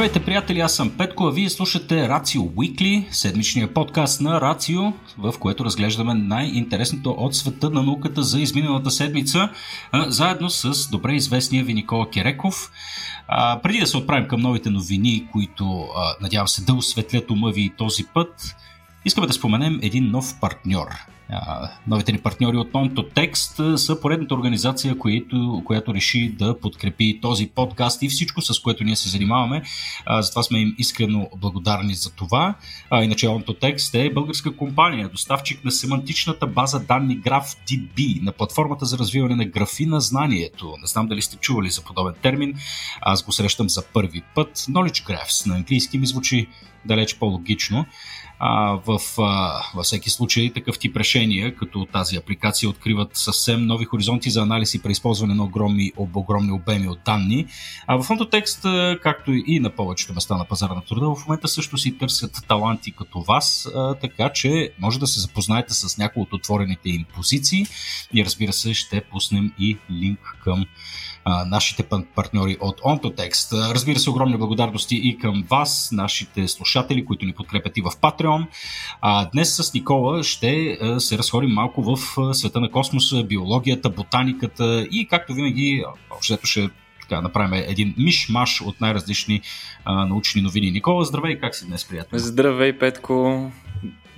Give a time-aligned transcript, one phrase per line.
[0.00, 0.60] Здравейте, приятели!
[0.60, 4.80] Аз съм Петко, а вие слушате Рацио Уикли, седмичния подкаст на Рацио,
[5.18, 9.48] в което разглеждаме най-интересното от света на науката за изминалата седмица,
[10.06, 12.70] заедно с добре известния ви Никола Кереков.
[13.62, 15.88] Преди да се отправим към новите новини, които
[16.20, 18.56] надявам се да осветлят ума ви този път,
[19.04, 20.88] искаме да споменем един нов партньор–
[21.86, 22.72] новите ни партньори от
[23.14, 28.84] Text са поредната организация, която, която реши да подкрепи този подкаст и всичко, с което
[28.84, 29.62] ние се занимаваме.
[30.20, 32.54] Затова сме им искрено благодарни за това.
[32.92, 39.36] Иначе Text е българска компания, доставчик на семантичната база данни GraphDB на платформата за развиване
[39.36, 40.74] на графи на знанието.
[40.80, 42.54] Не знам дали сте чували за подобен термин.
[43.00, 44.58] Аз го срещам за първи път.
[44.58, 46.48] Knowledge Graphs на английски ми звучи
[46.84, 47.86] далеч по-логично.
[48.42, 53.84] А, в, а, във всеки случай такъв тип решения, като тази апликация, откриват съвсем нови
[53.84, 57.46] хоризонти за анализ и преизползване на огромни, об, огромни обеми от данни.
[57.86, 58.66] А в фонтотекст,
[59.02, 62.92] както и на повечето места на пазара на труда, в момента също си търсят таланти
[62.92, 67.66] като вас, а, така че може да се запознаете с някои от отворените им позиции
[68.14, 70.66] и разбира се ще пуснем и линк към
[71.46, 71.82] нашите
[72.14, 73.72] партньори от OntoText.
[73.74, 78.46] Разбира се, огромни благодарности и към вас, нашите слушатели, които ни подкрепят и в Patreon.
[79.00, 81.96] А, днес с Никола ще се разходим малко в
[82.34, 86.70] света на космоса, биологията, ботаниката и както винаги, общото ще
[87.10, 89.40] така, направим един миш-маш от най-различни
[89.84, 90.70] а, научни новини.
[90.70, 92.18] Никола, здравей, как си днес, приятел?
[92.18, 93.50] Здравей, Петко.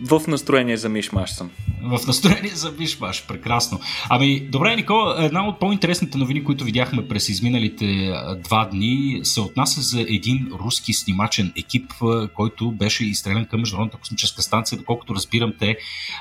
[0.05, 1.51] В настроение за мишмаш съм.
[1.83, 3.81] В настроение за мишмаш, прекрасно.
[4.09, 8.13] Ами, добре, Никола, една от по-интересните новини, които видяхме през изминалите
[8.45, 11.93] два дни, се отнася за един руски снимачен екип,
[12.35, 14.79] който беше изстрелян към Международната космическа станция.
[14.79, 15.77] Доколкото разбирам, те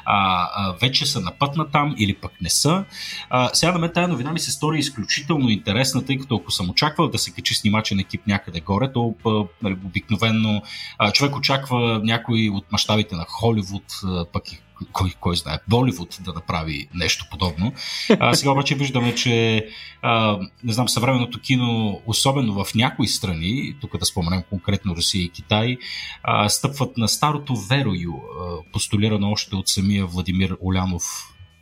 [0.06, 2.84] а, а, вече са на път на там или пък не са.
[3.30, 6.70] А, сега на мен тази новина ми се стори изключително интересна, тъй като ако съм
[6.70, 9.16] очаквал да се качи снимачен екип някъде горе, то
[9.64, 10.62] нали, обикновенно
[10.97, 14.59] а, човек очаква някой от мащабите на Холивуд Холивуд, пък и
[14.92, 17.74] кой, кой знае, Боливуд да направи нещо подобно.
[18.20, 19.66] А, сега обаче виждаме, че
[20.02, 25.30] а, не знам, съвременното кино, особено в някои страни, тук да споменем конкретно Русия и
[25.30, 25.78] Китай,
[26.24, 31.03] а, стъпват на старото верою, а, постулирано още от самия Владимир Олянов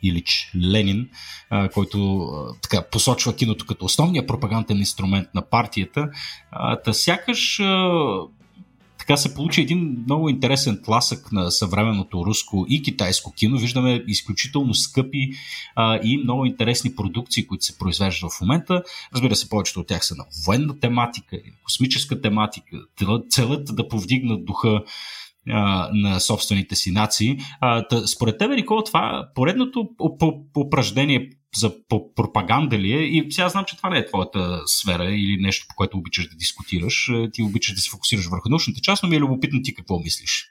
[0.02, 1.08] Илич Ленин,
[1.50, 6.08] а, който а, така, посочва киното като основния пропаганден инструмент на партията.
[6.50, 7.90] А, та сякаш а,
[9.10, 13.58] така се получи един много интересен тласък на съвременното руско и китайско кино.
[13.58, 15.30] Виждаме изключително скъпи
[15.76, 18.82] а, и много интересни продукции, които се произвеждат в момента.
[19.14, 22.76] Разбира се, повечето от тях са на военна тематика космическа тематика.
[23.30, 24.82] Целят да повдигнат духа
[25.92, 27.38] на собствените си нации.
[28.06, 29.88] Според тебе, Никола, това поредното
[30.56, 31.72] упражнение за
[32.16, 33.00] пропаганда ли е?
[33.00, 36.36] И сега знам, че това не е твоята сфера или нещо, по което обичаш да
[36.36, 37.08] дискутираш.
[37.08, 39.98] Е, ти обичаш да се фокусираш върху научната част, но ми е любопитно ти какво
[39.98, 40.46] мислиш.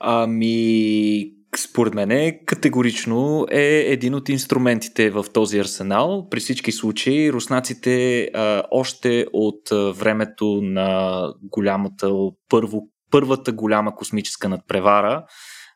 [0.00, 1.24] Ами,
[1.56, 6.28] според мен категорично е един от инструментите в този арсенал.
[6.30, 9.68] При всички случаи руснаците а, още от
[9.98, 12.12] времето на голямата
[12.48, 15.24] първо, първата голяма космическа надпревара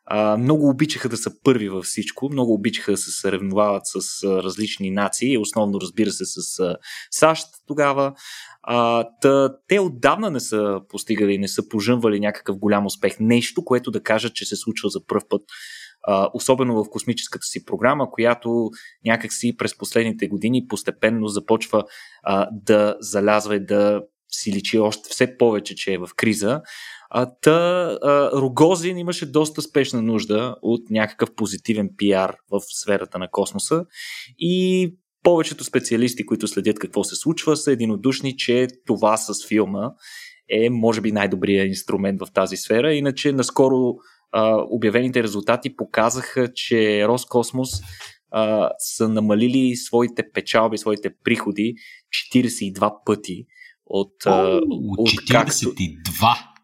[0.09, 4.43] а, много обичаха да са първи във всичко, много обичаха да се съревновават с а,
[4.43, 6.77] различни нации, основно разбира се с а,
[7.11, 8.13] САЩ тогава.
[8.63, 13.19] А, та, те отдавна не са постигали, не са пожънвали някакъв голям успех.
[13.19, 15.41] Нещо, което да кажат, че се случва за първ път.
[16.09, 18.69] Uh, особено в космическата си програма, която
[19.05, 21.83] някакси през последните години постепенно започва
[22.29, 24.01] uh, да залязва и да
[24.31, 26.61] си личи още все повече, че е в криза.
[27.09, 27.51] А, та
[28.01, 33.85] а, Рогозин имаше доста спешна нужда от някакъв позитивен пиар в сферата на космоса
[34.39, 39.91] и повечето специалисти, които следят какво се случва, са единодушни, че това с филма
[40.49, 42.93] е, може би, най-добрият инструмент в тази сфера.
[42.93, 43.95] Иначе, наскоро
[44.31, 47.69] а, обявените резултати показаха, че Роскосмос
[48.31, 51.75] а, са намалили своите печалби, своите приходи
[52.33, 53.45] 42 пъти
[53.85, 54.59] от, О,
[54.97, 55.31] от 42!
[55.31, 56.56] Както,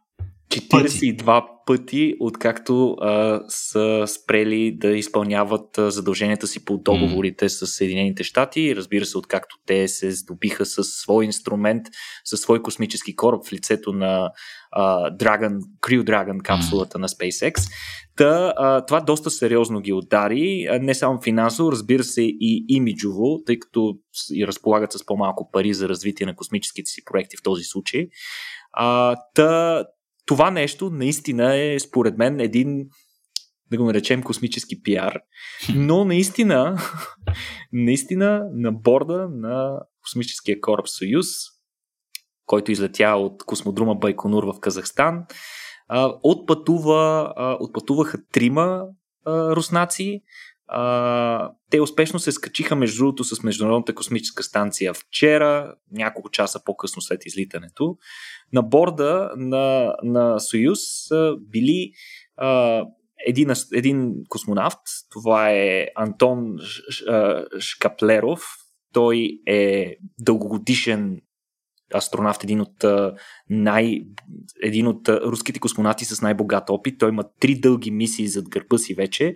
[0.59, 7.47] 42 пъти, откакто а, са спрели да изпълняват задълженията си по договорите mm.
[7.47, 8.75] с Съединените щати.
[8.75, 11.83] Разбира се, откакто те се здобиха с свой инструмент,
[12.25, 14.31] със свой космически кораб в лицето на
[14.71, 17.01] а, Dragon, Crew Dragon капсулата mm.
[17.01, 17.69] на SpaceX.
[18.15, 23.43] Та, а, това доста сериозно ги удари, а, не само финансово, разбира се и имиджово,
[23.45, 23.93] тъй като
[24.33, 28.07] и разполагат с по-малко пари за развитие на космическите си проекти в този случай.
[28.73, 29.83] А, та,
[30.25, 32.87] това нещо наистина е, според мен, един
[33.71, 35.19] да го наречем космически пиар,
[35.75, 36.77] но наистина,
[37.73, 41.27] наистина на борда на космическия кораб Съюз
[42.45, 45.25] който излетя от космодрума Байконур в Казахстан.
[46.23, 48.83] Отпътува, отпътуваха трима
[49.27, 50.21] руснаци.
[51.69, 57.25] Те успешно се скачиха между другото с Международната космическа станция вчера, няколко часа по-късно след
[57.25, 57.97] излитането.
[58.53, 61.91] На борда на, на Союз са били
[62.37, 62.83] а,
[63.25, 64.79] един, един космонавт,
[65.11, 66.55] това е Антон
[67.59, 68.43] Шкаплеров.
[68.93, 71.21] Той е дългогодишен
[71.95, 72.85] астронавт, един от,
[73.49, 73.99] най,
[74.63, 76.99] един от руските космонавти с най-богат опит.
[76.99, 79.33] Той има три дълги мисии зад гърба си вече,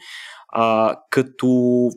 [0.54, 1.48] а, като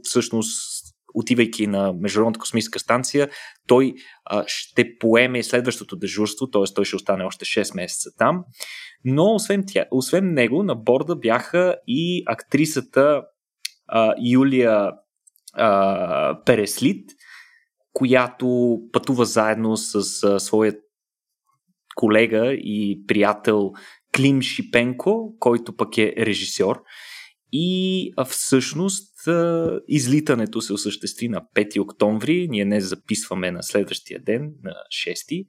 [0.03, 0.81] всъщност
[1.15, 3.29] отивайки на Международната космическа станция,
[3.67, 6.75] той а, ще поеме следващото дежурство, т.е.
[6.75, 8.45] той ще остане още 6 месеца там.
[9.05, 13.23] Но освен, тя, освен него на борда бяха и актрисата
[13.89, 14.91] а, Юлия
[15.55, 17.11] а, Переслит,
[17.93, 20.77] която пътува заедно с а, своят
[21.97, 23.73] колега и приятел
[24.17, 26.83] Клим Шипенко, който пък е режисьор.
[27.53, 32.49] И а, всъщност а, излитането се осъществи на 5 октомври.
[32.51, 34.75] Ние не записваме на следващия ден, на
[35.07, 35.47] 6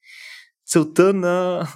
[0.72, 1.68] целта на,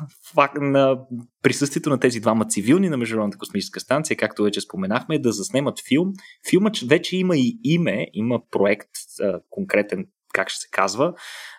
[0.62, 0.98] на
[1.42, 5.80] присъствието на тези двама цивилни на Международната космическа станция, както вече споменахме, е да заснемат
[5.88, 6.14] филм.
[6.50, 8.90] Филмът вече има и име, има проект
[9.50, 11.14] конкретен, как ще се казва.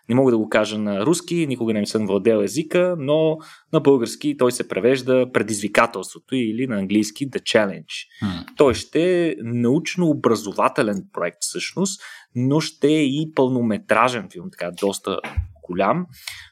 [0.08, 3.38] Не мога да го кажа на руски, никога не съм владел езика, но
[3.73, 7.84] на български той се превежда предизвикателството или на английски The Challenge.
[8.23, 8.56] Hmm.
[8.56, 12.02] Той ще е научно-образователен проект всъщност,
[12.34, 15.20] но ще е и пълнометражен филм, така доста
[15.62, 16.06] голям,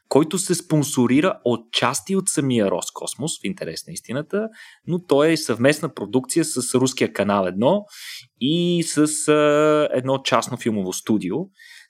[0.08, 4.48] който се спонсорира от части от самия Роскосмос, в интерес на истината,
[4.86, 7.82] но той е съвместна продукция с Руския канал 1
[8.40, 9.28] и с
[9.92, 11.36] едно частно филмово студио.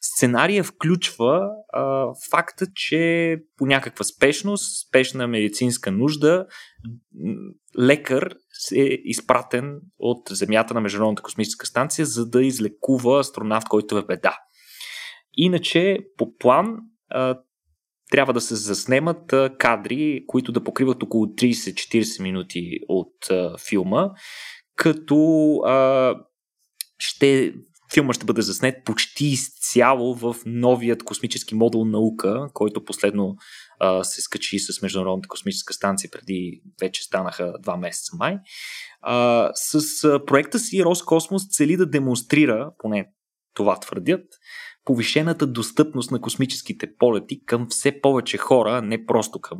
[0.06, 6.46] Сценария включва а, факта, че по някаква спешност, спешна медицинска нужда,
[7.78, 8.34] лекар
[8.76, 14.38] е изпратен от Земята на Международната космическа станция, за да излекува астронавт, който е беда.
[15.36, 16.76] Иначе, по план,
[18.10, 24.10] трябва да се заснемат а, кадри, които да покриват около 30-40 минути от а, филма,
[24.76, 26.14] като а,
[26.98, 27.54] ще
[27.94, 33.36] филма ще бъде заснет почти изцяло в новият космически модул наука, който последно
[33.78, 38.38] а, се скачи с Международната космическа станция преди вече станаха два месеца май.
[39.02, 43.06] А, с а, проекта си Роскосмос цели да демонстрира, поне
[43.54, 44.24] това твърдят,
[44.84, 49.58] повишената достъпност на космическите полети към все повече хора, не просто към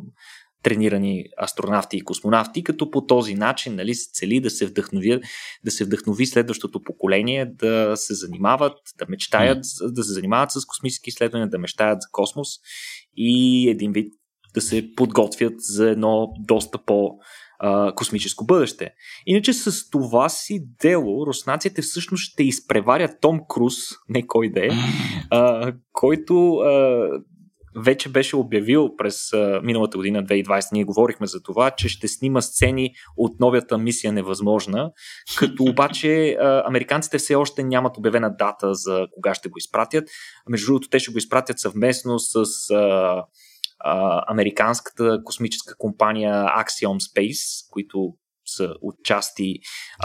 [0.65, 5.21] тренирани астронавти и космонавти, като по този начин нали, се цели да се, вдъхнови,
[5.65, 9.93] да се вдъхнови следващото поколение да се занимават, да мечтаят, mm.
[9.93, 12.49] да се занимават с космически изследвания, да мечтаят за космос
[13.17, 14.13] и един вид
[14.55, 17.19] да се подготвят за едно доста по-
[17.95, 18.91] космическо бъдеще.
[19.27, 23.75] Иначе с това си дело руснаците всъщност ще изпреварят Том Круз,
[24.09, 24.69] не кой да е,
[25.31, 27.09] а, който а,
[27.77, 32.41] вече беше обявил през а, миналата година, 2020, ние говорихме за това, че ще снима
[32.41, 34.91] сцени от новията мисия Невъзможна,
[35.37, 40.09] като обаче а, американците все още нямат обявена дата за кога ще го изпратят.
[40.49, 43.25] Между другото, те ще го изпратят съвместно с а,
[43.81, 49.59] а, американската космическа компания Axiom Space, които са отчасти.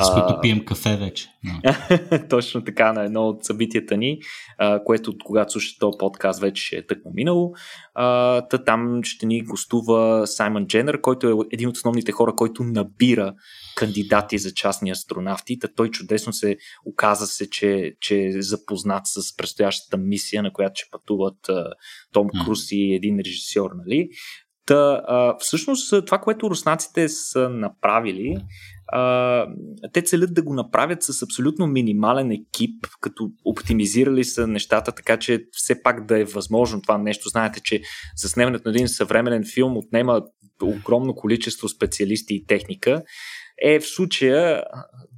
[0.04, 1.28] С които пием кафе вече.
[1.46, 2.30] No.
[2.30, 4.20] Точно така, на едно от събитията ни,
[4.58, 7.54] а, което когато слушате този подкаст вече ще е тъкмо минало.
[7.94, 12.64] А, та там ще ни гостува Саймън Дженър, който е един от основните хора, който
[12.64, 13.34] набира
[13.76, 15.60] кандидати за частни астронавти.
[15.60, 20.74] Та той чудесно се оказа се, че, че е запознат с предстоящата мисия, на която
[20.76, 21.74] ще пътуват а,
[22.14, 23.72] Том Круз и един режисьор.
[23.86, 24.10] Нали?
[24.70, 28.38] Та, а, всъщност това, което руснаците са направили,
[28.88, 29.48] а,
[29.94, 35.46] те целят да го направят с абсолютно минимален екип, като оптимизирали са нещата, така че
[35.52, 37.30] все пак да е възможно това нещо.
[37.30, 37.82] Знаете, че
[38.18, 40.22] заснемането на един съвременен филм отнема
[40.64, 43.02] огромно количество специалисти и техника.
[43.62, 44.64] Е, в случая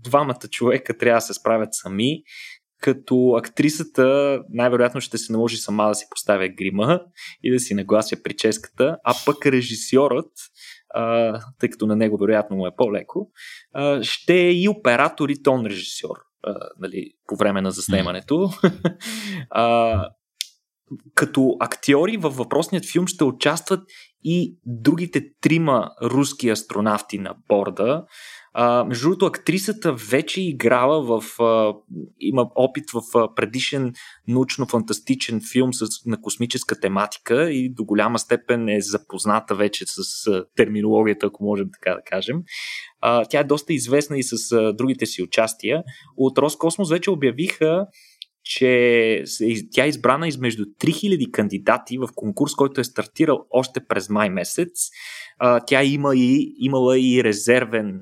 [0.04, 2.24] двамата човека трябва да се справят сами
[2.82, 7.02] като актрисата най-вероятно ще се наложи сама да си поставя грима
[7.44, 10.32] и да си наглася прическата, а пък режисьорът,
[10.94, 13.32] а, тъй като на него вероятно му е по-леко,
[13.74, 18.50] а, ще е и оператор и тон режисьор а, нали, по време на заснемането.
[19.50, 20.10] а,
[21.16, 23.84] като актьори във въпросният филм ще участват
[24.24, 28.06] и другите трима руски астронавти на борда.
[28.54, 31.42] А, между другото, актрисата вече играла в.
[31.42, 31.74] А,
[32.20, 33.94] има опит в а, предишен
[34.30, 40.46] научно-фантастичен филм с, на космическа тематика и до голяма степен е запозната вече с а,
[40.56, 42.38] терминологията, ако можем така да кажем.
[43.02, 45.84] А, тя е доста известна и с а, другите си участия.
[46.18, 47.86] От Роскосмос вече обявиха,
[48.44, 49.24] че
[49.72, 54.90] тя е избрана измежду 3000 кандидати в конкурс, който е стартирал още през май месец.
[55.68, 58.00] Тя има и, имала и резервен,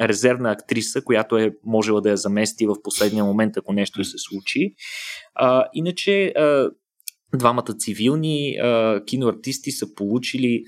[0.00, 4.74] резервна актриса, която е можела да я замести в последния момент, ако нещо се случи.
[5.74, 6.34] Иначе
[7.34, 8.56] двамата цивилни
[9.06, 10.62] киноартисти са получили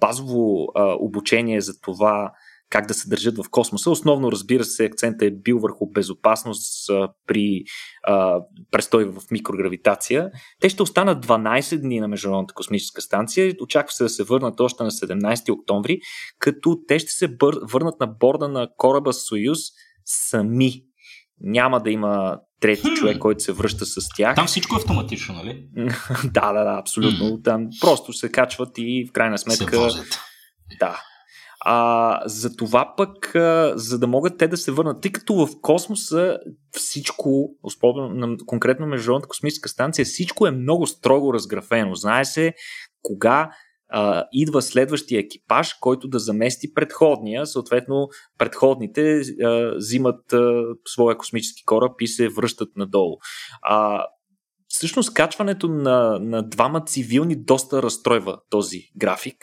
[0.00, 0.66] базово
[1.00, 2.32] обучение за това
[2.72, 3.90] как да се държат в космоса.
[3.90, 6.90] Основно, разбира се, акцентът е бил върху безопасност
[7.26, 7.64] при
[8.02, 10.30] а, престой в микрогравитация.
[10.60, 13.54] Те ще останат 12 дни на Международната космическа станция.
[13.60, 15.98] Очаква се да се върнат още на 17 октомври,
[16.38, 17.58] като те ще се бър...
[17.62, 19.58] върнат на борда на кораба Союз
[20.04, 20.82] сами.
[21.40, 22.94] Няма да има трети хм.
[22.94, 24.34] човек, който се връща с тях.
[24.34, 25.68] Там всичко е автоматично, нали?
[26.24, 27.36] да, да, да, абсолютно.
[27.36, 27.42] Хм.
[27.42, 29.88] Там просто се качват и в крайна сметка.
[30.80, 31.02] Да,
[31.64, 35.48] а, за това пък, а, за да могат те да се върнат, тъй като в
[35.60, 36.38] космоса
[36.72, 37.50] всичко,
[37.84, 41.94] на конкретно Международната космическа станция, всичко е много строго разграфено.
[41.94, 42.54] Знае се
[43.02, 43.50] кога
[43.88, 47.46] а, идва следващия екипаж, който да замести предходния.
[47.46, 53.16] Съответно, предходните а, взимат а, своя космически кораб и се връщат надолу.
[53.62, 54.06] А,
[54.68, 59.36] всъщност, качването на, на двама цивилни доста разстройва този график.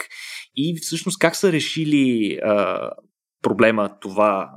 [0.56, 2.89] И всъщност как са решили а,
[3.41, 4.50] проблема това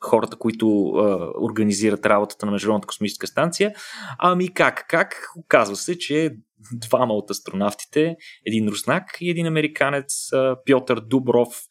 [0.00, 3.74] хората, които а, организират работата на Международната космическа станция.
[4.18, 4.86] Ами как?
[4.88, 5.28] Как?
[5.38, 6.36] Оказва се, че
[6.72, 11.62] двама от астронавтите, един руснак и един американец, а, Пьотър Дубров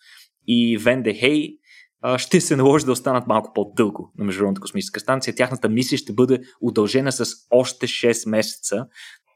[0.47, 1.57] и Вен Дехей,
[2.17, 5.35] ще се наложи да останат малко по-дълго на Международната космическа станция.
[5.35, 8.85] Тяхната мисия ще бъде удължена с още 6 месеца,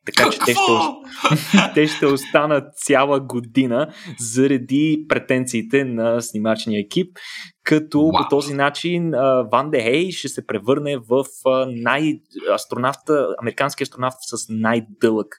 [0.05, 7.17] така че те ще, те ще останат цяла година заради претенциите на снимачния екип,
[7.65, 8.24] като wow.
[8.24, 9.12] по този начин
[9.51, 11.25] Ван Де Хей ще се превърне в
[11.67, 15.38] най-астронавта, американски астронавт с най-дълъг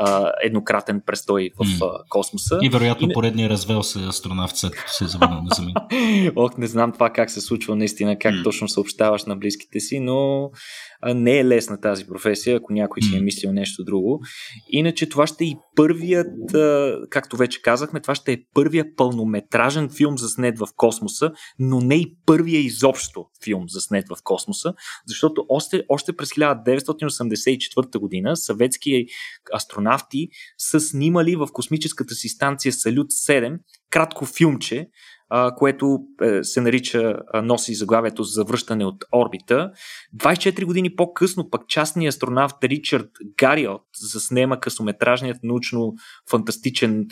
[0.00, 2.08] а, еднократен престой в mm.
[2.08, 2.58] космоса.
[2.62, 3.12] И вероятно и...
[3.12, 5.72] поредния развел се астронавт, след се завърнал на Земя.
[6.36, 8.44] Ох, не знам това как се случва наистина, как mm.
[8.44, 10.50] точно съобщаваш на близките си, но
[11.14, 14.20] не е лесна тази професия, ако някой си е мислил нещо друго.
[14.70, 16.26] Иначе това ще е и първият,
[17.10, 21.30] както вече казахме, това ще е първият пълнометражен филм заснет в космоса,
[21.68, 24.74] но не и първия изобщо филм заснет в космоса,
[25.06, 29.06] защото още, още през 1984 година съветски
[29.56, 33.58] астронавти са снимали в космическата си станция Салют 7
[33.90, 34.88] кратко филмче,
[35.56, 39.70] което е, се нарича, носи заглавието за връщане от орбита.
[40.16, 43.82] 24 години по-късно пък частният астронавт Ричард Гариот
[44.12, 47.06] заснема късометражният научно-фантастичен,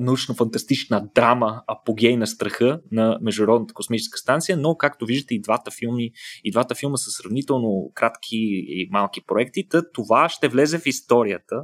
[0.00, 6.10] научно-фантастична драма Апогей на страха на Международната космическа станция, но както виждате и двата филми,
[6.44, 11.56] и двата филма са сравнително кратки и малки проекти, това ще влезе в историята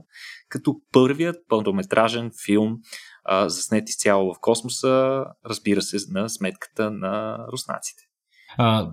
[0.49, 2.77] като първият пълнометражен филм
[3.47, 8.08] заснет изцяло в космоса, разбира се, на сметката на руснаците.
[8.57, 8.91] А,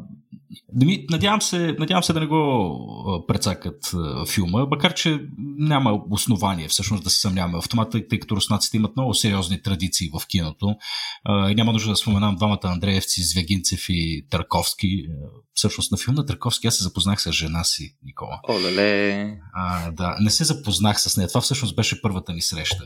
[1.12, 3.92] надявам, се, надявам се да не го прецакат
[4.34, 5.22] филма, макар че
[5.58, 10.10] няма основание всъщност да се съмняваме в това, тъй, като руснаците имат много сериозни традиции
[10.20, 10.76] в киното.
[11.24, 15.06] А, и няма нужда да споменам двамата Андреевци, Звягинцев и Търковски.
[15.54, 18.40] Всъщност на филм на Търковски аз се запознах с жена си, Никола.
[18.50, 19.38] Оле!
[19.54, 21.28] А, да, не се запознах с нея.
[21.28, 22.84] Това всъщност беше първата ни среща.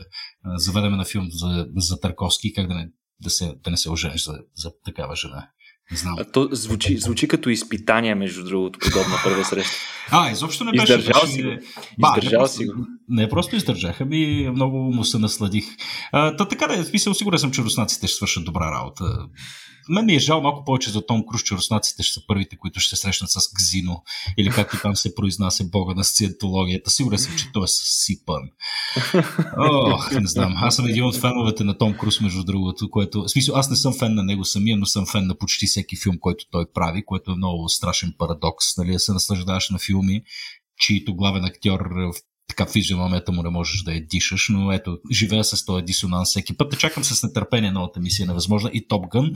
[0.56, 2.88] Заведеме на филм за, за Търковски как да не,
[3.20, 5.48] да, се, да не се ожениш за, за такава жена.
[5.90, 6.14] Не знам.
[6.18, 9.76] А то звучи, звучи като изпитание, между другото, подобна първа среща.
[10.12, 10.82] А, изобщо не беше.
[10.82, 11.50] Издържал си го.
[12.06, 12.72] Издържал си го.
[13.08, 15.64] Не, просто издържах, ами много му се насладих.
[16.12, 19.04] А, та така да е, смисъл, сигурен съм, че руснаците ще свършат добра работа
[19.90, 22.80] мен ми е жал малко повече за Том Круз, че руснаците ще са първите, които
[22.80, 24.02] ще се срещнат с Гзино,
[24.38, 26.90] или както там се произнася бога на сциентологията.
[26.90, 28.42] Сигурен съм, че той е с Сипън.
[29.58, 30.54] Ох, не знам.
[30.56, 33.22] Аз съм един от феновете на Том Круз, между другото, което...
[33.22, 35.96] В смисъл, аз не съм фен на него самия, но съм фен на почти всеки
[35.96, 38.76] филм, който той прави, което е много страшен парадокс.
[38.76, 40.22] Нали, да се наслаждаваш на филми,
[40.78, 42.14] чието главен актьор в
[42.50, 46.56] така физиономията му не можеш да я дишаш, но ето, живея с този дисонанс всеки
[46.56, 46.78] път.
[46.78, 49.32] Чакам с нетърпение новата мисия невъзможна и Топ Гън.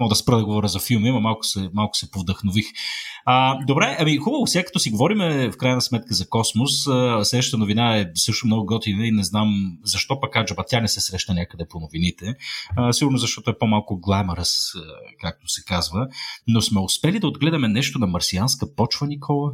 [0.00, 2.66] Мога да спра да говоря за филми, но малко се, малко се повдъхнових.
[3.24, 5.18] А, добре, ами хубаво, сега като си говорим
[5.52, 6.70] в крайна сметка за космос,
[7.22, 11.00] следващата новина е също много готина и не знам защо пък Аджаба тя не се
[11.00, 12.34] среща някъде по новините.
[12.76, 14.52] А, сигурно защото е по-малко глаймърс,
[15.20, 16.08] както се казва.
[16.48, 19.52] Но сме успели да отгледаме нещо на марсианска почва, Никола?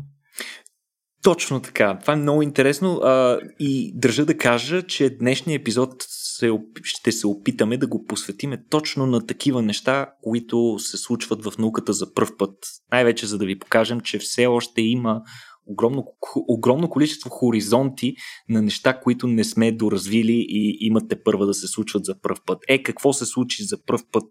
[1.23, 1.99] Точно така.
[2.01, 6.51] Това е много интересно а, и държа да кажа, че днешния епизод се,
[6.83, 11.93] ще се опитаме да го посветиме точно на такива неща, които се случват в науката
[11.93, 12.55] за пръв път.
[12.93, 15.23] Най-вече за да ви покажем, че все още има
[15.67, 16.05] огромно,
[16.49, 18.15] огромно количество хоризонти
[18.49, 22.59] на неща, които не сме доразвили и имате първа да се случват за пръв път.
[22.69, 24.25] Е, какво се случи за пръв път?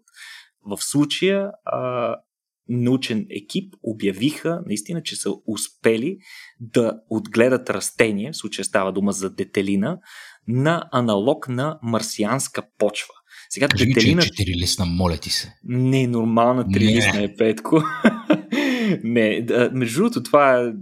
[0.66, 2.16] В случая а,
[2.68, 6.16] научен екип обявиха наистина, че са успели
[6.60, 9.98] да отгледат растение, в случая става дума за детелина,
[10.48, 13.14] на аналог на марсианска почва.
[13.50, 14.22] Сега Кажи детелина...
[14.22, 14.42] Ми, че
[14.82, 15.54] е моля ти се.
[15.64, 17.82] Не, нормална трилистна е, Петко.
[19.02, 20.72] не, да, между другото, това е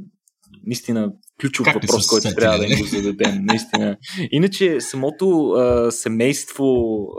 [0.66, 3.44] наистина ключов как въпрос, който трябва да им го зададем.
[3.44, 3.96] Наистина.
[4.30, 6.64] Иначе самото а, семейство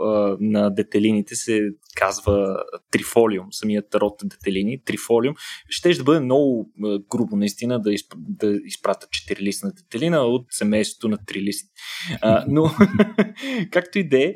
[0.04, 1.60] а, на детелините се
[1.96, 2.56] казва
[2.90, 5.34] трифолиум, самият род детелини, трифолиум.
[5.68, 8.14] Ще да бъде много а, грубо наистина да, изп...
[8.16, 11.68] да изпратят четирилистна детелина от семейството на трилистни.
[12.22, 12.70] А, но,
[13.70, 14.34] както и да е,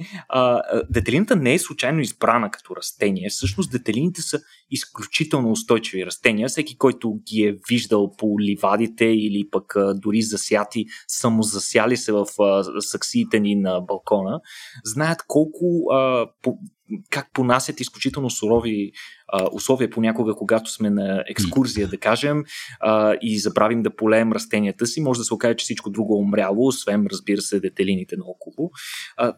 [0.90, 3.28] детелината не е случайно избрана като растение.
[3.30, 4.40] Всъщност детелините са
[4.70, 6.48] изключително устойчиви растения.
[6.48, 12.26] Всеки, който ги е виждал по ливадите или пък дори засяти, самозасяли се в
[12.80, 14.40] саксиите ни на балкона,
[14.84, 15.90] знаят колко
[17.10, 18.92] как понасят изключително сурови
[19.28, 22.44] а, условия понякога, когато сме на екскурзия, да кажем,
[22.80, 26.22] а, и забравим да полеем растенията си, може да се окаже, че всичко друго е
[26.22, 28.70] умряло, освен, разбира се, детелините наоколо.
[29.16, 29.32] А,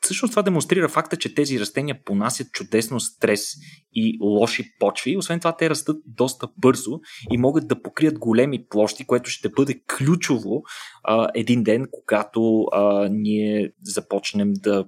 [0.00, 3.44] Всъщност това демонстрира факта, че тези растения понасят чудесно стрес
[3.92, 5.16] и лоши почви.
[5.16, 7.00] Освен това, те растат доста бързо
[7.30, 10.62] и могат да покрият големи площи, което ще бъде ключово
[11.04, 14.84] а, един ден, когато а, ние започнем да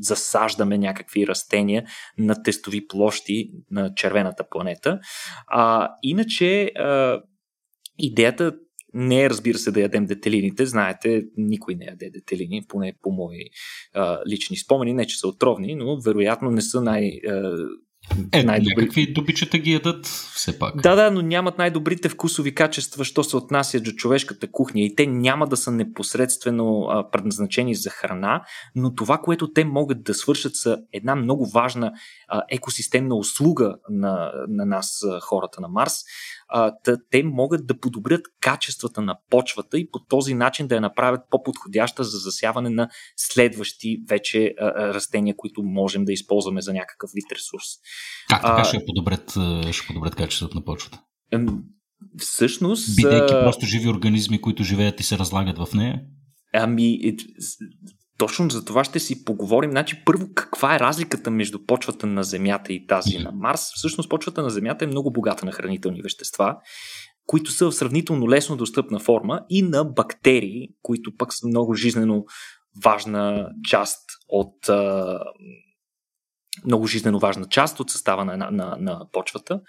[0.00, 1.84] засаждаме някакви растения
[2.18, 5.00] на тестови площи на червената планета.
[5.46, 7.20] А, иначе, а,
[7.98, 8.52] идеята
[8.94, 10.66] не е, разбира се, да ядем детелините.
[10.66, 13.44] Знаете, никой не яде детелини, поне по мои
[13.94, 14.94] а, лични спомени.
[14.94, 17.56] Не, че са отровни, но вероятно не са най- а,
[18.32, 18.74] е, най-добри.
[18.76, 20.82] някакви дупичета ги ядат все пак.
[20.82, 25.06] Да, да, но нямат най-добрите вкусови качества, що се отнася до човешката кухня и те
[25.06, 28.42] няма да са непосредствено а, предназначени за храна,
[28.74, 31.92] но това, което те могат да свършат са една много важна
[32.28, 35.94] а, екосистемна услуга на, на нас, хората на Марс,
[36.52, 36.72] а,
[37.10, 42.04] те могат да подобрят качествата на почвата и по този начин да я направят по-подходяща
[42.04, 47.64] за засяване на следващи вече а, растения, които можем да използваме за някакъв вид ресурс.
[48.28, 49.30] Как така а, ще, подобрят,
[49.74, 51.00] ще подобрят качеството на почвата?
[52.18, 52.96] Всъщност.
[52.96, 56.02] Бидейки просто живи организми, които живеят и се разлагат в нея?
[56.54, 56.98] Ами,
[58.18, 59.70] точно за това ще си поговорим.
[59.70, 63.70] Значи, първо, каква е разликата между почвата на Земята и тази на Марс?
[63.74, 66.56] Всъщност, почвата на Земята е много богата на хранителни вещества,
[67.26, 72.24] които са в сравнително лесно достъпна форма и на бактерии, които пък са много жизнено
[72.84, 74.70] важна част от
[76.64, 79.60] много жизненно важна част от състава на, на, на почвата.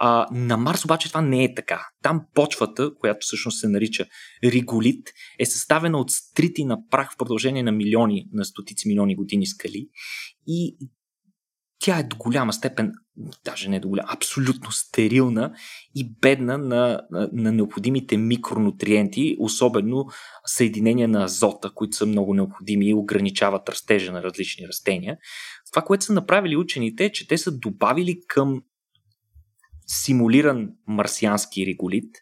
[0.00, 1.88] А, на Марс обаче това не е така.
[2.02, 4.06] Там почвата, която всъщност се нарича
[4.44, 5.08] риголит,
[5.38, 9.88] е съставена от стрити на прах в продължение на милиони, на стотици милиони години скали
[10.46, 10.76] и
[11.80, 12.92] тя е до голяма степен,
[13.44, 15.54] даже не до голяма, абсолютно стерилна
[15.94, 20.06] и бедна на, на, на необходимите микронутриенти, особено
[20.46, 25.16] съединения на азота, които са много необходими и ограничават растежа на различни растения.
[25.72, 28.62] Това, което са направили учените е, че те са добавили към
[29.88, 32.14] симулиран марсиански реголит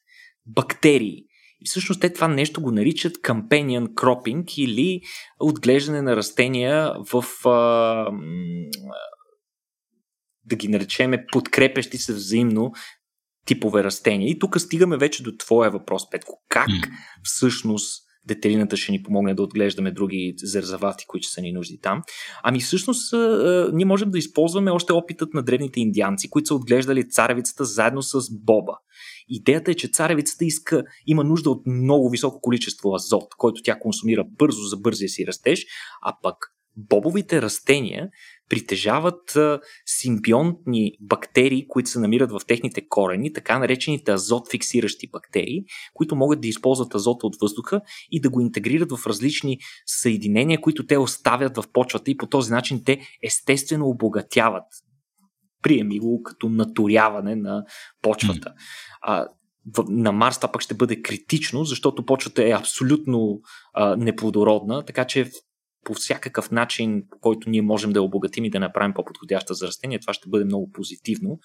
[0.46, 1.24] бактерии.
[1.60, 5.00] И всъщност те това нещо го наричат companion cropping или
[5.40, 8.10] отглеждане на растения в а,
[10.44, 12.72] да ги наречеме подкрепещи се взаимно
[13.46, 14.28] типове растения.
[14.28, 16.42] И тук стигаме вече до твоя въпрос, Петко.
[16.48, 16.68] Как
[17.22, 22.02] всъщност детелината ще ни помогне да отглеждаме други зерзавати, които са ни нужди там.
[22.42, 23.14] Ами всъщност
[23.72, 28.20] ние можем да използваме още опитът на древните индианци, които са отглеждали царевицата заедно с
[28.44, 28.72] боба.
[29.28, 34.24] Идеята е, че царевицата иска, има нужда от много високо количество азот, който тя консумира
[34.38, 35.66] бързо за бързия си растеж,
[36.02, 36.36] а пък
[36.76, 38.08] бобовите растения
[38.48, 39.38] притежават
[39.86, 46.40] симбионтни бактерии, които се намират в техните корени, така наречените азот фиксиращи бактерии, които могат
[46.40, 47.80] да използват азота от въздуха
[48.10, 52.52] и да го интегрират в различни съединения, които те оставят в почвата и по този
[52.52, 54.64] начин те естествено обогатяват
[55.62, 57.64] приеми го като наторяване на
[58.02, 58.52] почвата.
[59.02, 59.26] А,
[59.88, 63.40] на Марс това пък ще бъде критично, защото почвата е абсолютно
[63.74, 65.30] а, неплодородна, така че
[65.86, 69.66] по всякакъв начин, по който ние можем да я обогатим и да направим по-подходяща за
[69.66, 71.38] растения, това ще бъде много позитивно.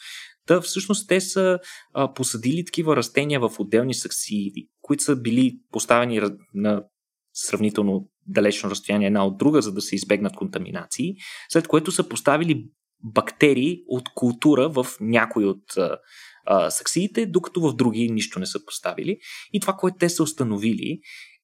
[0.47, 1.59] Та всъщност те са
[1.93, 6.21] а, посадили такива растения в отделни саксиди, които са били поставени
[6.53, 6.83] на
[7.33, 11.15] сравнително далечно разстояние една от друга, за да се избегнат контаминации,
[11.49, 12.69] след което са поставили
[13.03, 15.63] бактерии от култура в някои от
[16.45, 19.17] а, саксиите, докато в други нищо не са поставили.
[19.53, 20.99] И това, което те са установили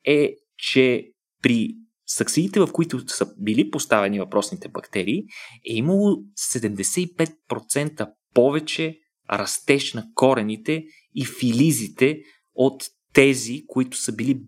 [0.05, 1.75] е, че при
[2.07, 5.23] саксиите, в които са били поставени въпросните бактерии,
[5.69, 6.17] е имало
[6.53, 8.97] 75% повече
[9.31, 10.83] растеж на корените
[11.15, 12.19] и филизите
[12.55, 14.39] от тези, които са били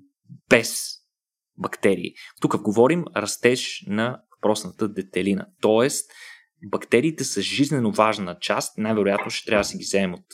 [0.50, 0.84] без
[1.58, 2.14] бактерии.
[2.42, 5.48] Тук говорим растеж на въпросната детелина.
[5.62, 6.12] Тоест,
[6.64, 10.26] бактериите са жизнено важна част, най-вероятно ще трябва да си ги вземем от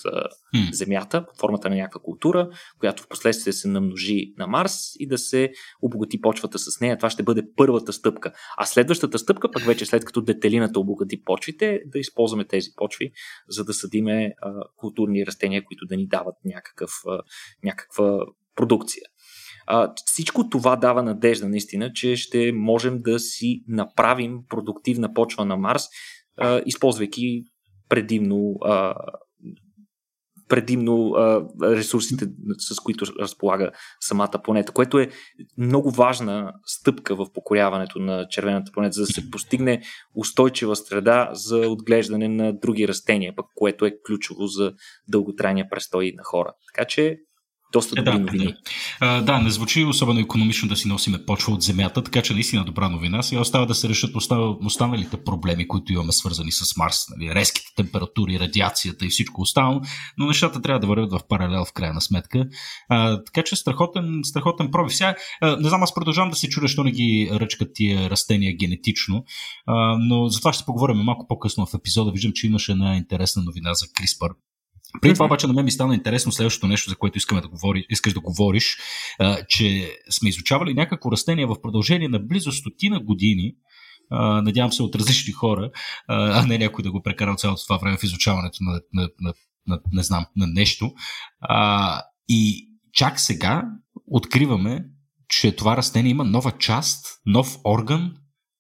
[0.55, 0.73] mm.
[0.73, 5.17] Земята под формата на някаква култура, която в последствие се намножи на Марс и да
[5.17, 6.97] се обогати почвата с нея.
[6.97, 8.31] Това ще бъде първата стъпка.
[8.57, 13.11] А следващата стъпка, пък вече след като детелината обогати почвите, да използваме тези почви,
[13.49, 17.21] за да съдиме а, културни растения, които да ни дават някакъв, а,
[17.63, 18.19] някаква
[18.55, 19.03] продукция.
[19.67, 25.57] А, всичко това дава надежда наистина, че ще можем да си направим продуктивна почва на
[25.57, 25.83] Марс
[26.65, 27.43] използвайки
[27.89, 28.55] предимно
[30.47, 31.13] предимно
[31.63, 32.25] ресурсите,
[32.57, 35.09] с които разполага самата планета, което е
[35.57, 39.81] много важна стъпка в покоряването на червената планета, за да се постигне
[40.15, 44.73] устойчива среда за отглеждане на други растения, пък което е ключово за
[45.07, 46.53] дълготрайния престой на хора.
[46.73, 47.17] Така че
[47.75, 48.53] доста добри е, да, новини.
[49.01, 49.21] Да.
[49.21, 52.89] да, не звучи особено економично да си носиме почва от земята, така че наистина добра
[52.89, 53.23] новина.
[53.23, 54.15] Сега остава да се решат
[54.65, 56.97] останалите проблеми, които имаме свързани с Марс.
[57.17, 59.81] Нали, резките температури, радиацията и всичко останало,
[60.17, 62.45] но нещата трябва да вървят в паралел в крайна сметка.
[62.89, 64.93] А, така че страхотен, страхотен проби.
[64.93, 68.55] Сега, а, не знам, аз продължавам да се чудя, що не ги ръчкат тия растения
[68.57, 69.23] генетично,
[69.67, 72.11] а, но за това ще поговорим малко по-късно в епизода.
[72.11, 74.33] Виждам, че имаше една интересна новина за CRISPR
[75.01, 77.85] преди това обаче на мен ми стана интересно следващото нещо, за което искаме да говори,
[77.89, 78.77] искаш да говориш,
[79.19, 83.55] а, че сме изучавали някакво растение в продължение на близо стотина години,
[84.09, 85.71] а, надявам се от различни хора,
[86.07, 89.33] а, а не някой да го прекарал цялото това време в изучаването на, на, на,
[89.67, 90.93] на не знам, на нещо.
[91.41, 93.63] А, и чак сега
[94.07, 94.85] откриваме,
[95.27, 98.13] че това растение има нова част, нов орган,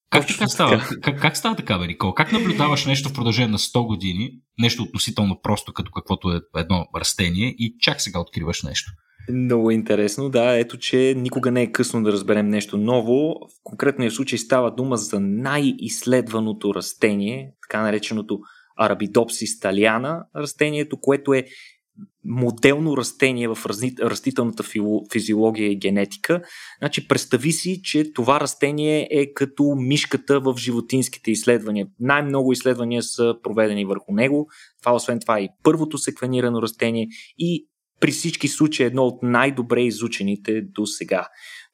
[0.09, 0.83] как така става?
[1.01, 2.13] Как, как става така, бе, Никол?
[2.13, 6.87] Как наблюдаваш нещо в продължение на 100 години, нещо относително просто, като каквото е едно
[6.95, 8.91] растение, и чак сега откриваш нещо?
[9.29, 10.59] Много интересно, да.
[10.59, 13.33] Ето, че никога не е късно да разберем нещо ново.
[13.33, 18.39] В конкретния случай става дума за най-изследваното растение, така нареченото
[18.77, 21.45] Арабидопсис талиана, растението, което е
[22.25, 23.57] моделно растение в
[24.01, 24.63] растителната
[25.11, 26.41] физиология и генетика.
[26.79, 31.87] Значи, представи си, че това растение е като мишката в животинските изследвания.
[31.99, 34.47] Най-много изследвания са проведени върху него.
[34.81, 37.67] Това, освен това, е и първото секвенирано растение и
[37.99, 41.27] при всички случаи едно от най-добре изучените до сега.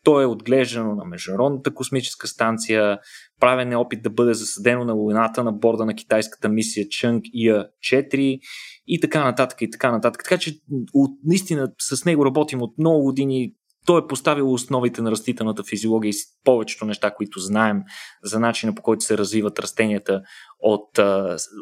[0.03, 2.99] То е отглеждано на Международната космическа станция,
[3.39, 8.39] правен е опит да бъде засадено на Луната на борда на китайската мисия Чънг ИА-4
[8.87, 10.23] и така нататък и така нататък.
[10.23, 10.59] Така че
[10.93, 13.53] от, наистина с него работим от много години.
[13.85, 17.81] Той е поставил основите на растителната физиология и повечето неща, които знаем
[18.23, 20.21] за начина по който се развиват растенията
[20.59, 20.99] от,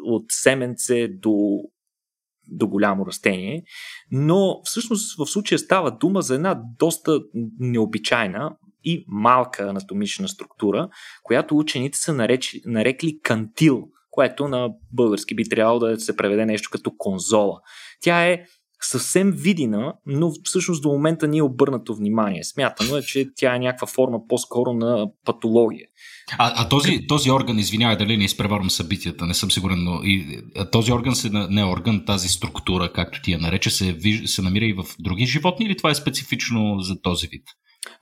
[0.04, 1.60] от семенце до
[2.50, 3.62] до голямо растение,
[4.10, 7.20] но всъщност в случая става дума за една доста
[7.58, 10.88] необичайна и малка анатомична структура,
[11.22, 16.68] която учените са наречи, нарекли кантил, което на български би трябвало да се преведе нещо
[16.72, 17.60] като конзола.
[18.00, 18.44] Тя е
[18.80, 22.44] съвсем видина, но всъщност до момента ни е обърнато внимание.
[22.44, 25.86] Смятано е, че тя е някаква форма по-скоро на патология.
[26.38, 30.42] А, а този, този орган, извинявай дали не изпреварвам събитията, не съм сигурен, но и,
[30.72, 34.72] този орган се, не орган, тази структура, както ти я нарече, се, се намира и
[34.72, 37.42] в други животни или това е специфично за този вид?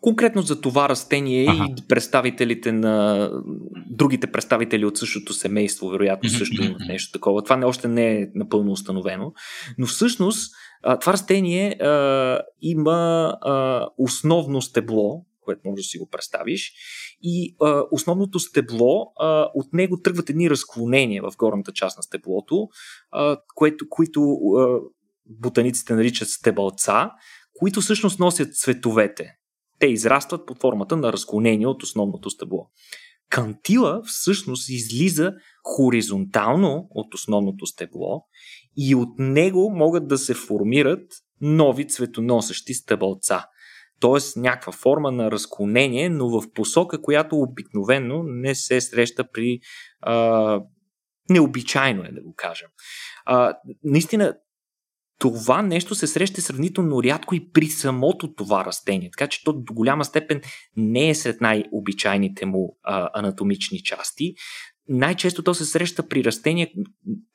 [0.01, 1.67] Конкретно за това растение ага.
[1.69, 3.31] и представителите на
[3.91, 7.43] другите представители от същото семейство, вероятно също имат нещо такова.
[7.43, 9.33] Това не, още не е напълно установено.
[9.79, 16.73] Но всъщност това растение а, има а, основно стебло, което може да си го представиш.
[17.23, 22.69] И а, основното стебло, а, от него тръгват едни разклонения в горната част на стеблото,
[23.11, 24.81] а, което, които а,
[25.27, 27.11] ботаниците наричат стебълца,
[27.59, 29.35] които всъщност носят цветовете.
[29.79, 32.71] Те израстват под формата на разклонения от основното стебло.
[33.31, 35.33] Кантила всъщност излиза
[35.65, 38.25] хоризонтално от основното стебло
[38.77, 41.03] и от него могат да се формират
[41.41, 43.45] нови цветоносещи стъбълца.
[44.01, 49.61] Тоест някаква форма на разклонение, но в посока, която обикновено не се среща при
[50.01, 50.61] а,
[51.31, 52.69] необичайно е да го кажем.
[53.25, 54.35] А, наистина,
[55.19, 59.11] това нещо се среща сравнително рядко и при самото това растение.
[59.11, 60.41] Така че то до голяма степен
[60.77, 64.35] не е сред най-обичайните му а, анатомични части.
[64.89, 66.69] Най-често то се среща при растения,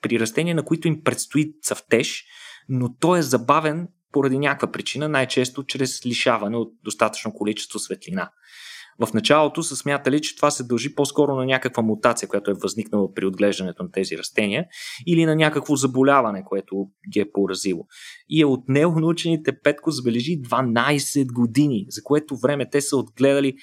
[0.02, 2.24] при растения, на които им предстои цъфтеж,
[2.70, 8.32] но той е забавен поради някаква причина, най-често чрез лишаване от достатъчно количество светлина.
[9.00, 13.14] В началото са смятали, че това се дължи по-скоро на някаква мутация, която е възникнала
[13.14, 14.66] при отглеждането на тези растения,
[15.08, 17.86] или на някакво заболяване, което ги е поразило.
[18.30, 23.56] И е от него научените Петко забележи 12 години, за което време те са отгледали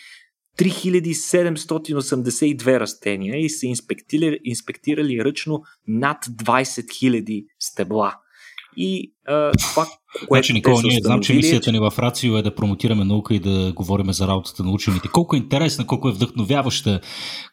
[0.58, 8.14] 3782 растения и са инспектирали, инспектирали ръчно над 20 000 стебла.
[8.76, 9.86] И а, това,
[10.28, 13.40] което значи, Никола, ние знам, че мисията ни в Рацио е да промотираме наука и
[13.40, 15.08] да говорим за работата на учените.
[15.08, 17.00] Колко е интересна, колко е вдъхновяваща,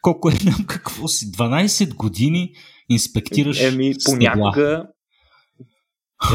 [0.02, 1.32] колко е нам какво си.
[1.32, 2.50] 12 години
[2.88, 4.84] инспектираш Еми, понякога,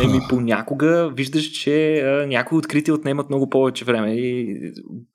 [0.04, 4.58] Еми, понякога виждаш, че някои открития отнемат много повече време и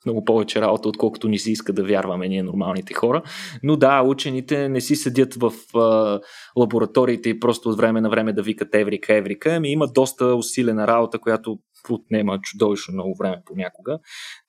[0.06, 3.22] много повече работа, отколкото ни се иска да вярваме ние нормалните хора.
[3.62, 6.20] Но да, учените не си седят в а,
[6.56, 9.54] лабораториите и просто от време на време да викат Еврика, Еврика.
[9.54, 11.58] Ами има доста усилена работа, която
[11.90, 13.98] отнема чудовищно много време понякога.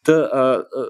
[0.06, 0.90] Та, а, а,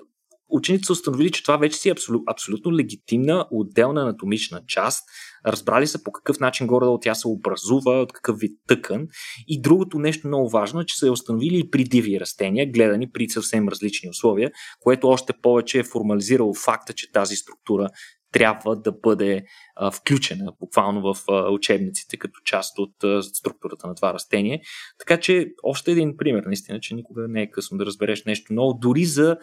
[0.49, 5.09] учените са установили, че това вече си е абсолют, абсолютно легитимна отделна анатомична част.
[5.45, 9.07] Разбрали са по какъв начин горе тя се образува, от какъв вид тъкан.
[9.47, 13.11] И другото нещо много важно е, че са я установили и при диви растения, гледани
[13.11, 17.89] при съвсем различни условия, което още повече е формализирало факта, че тази структура
[18.31, 19.43] трябва да бъде
[19.75, 24.61] а, включена буквално в а, учебниците като част от а, структурата на това растение.
[24.99, 28.73] Така че още един пример, наистина, че никога не е късно да разбереш нещо ново,
[28.73, 29.37] дори за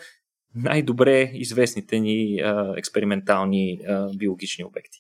[0.57, 4.99] най-добре известните ни а, експериментални а, биологични обекти.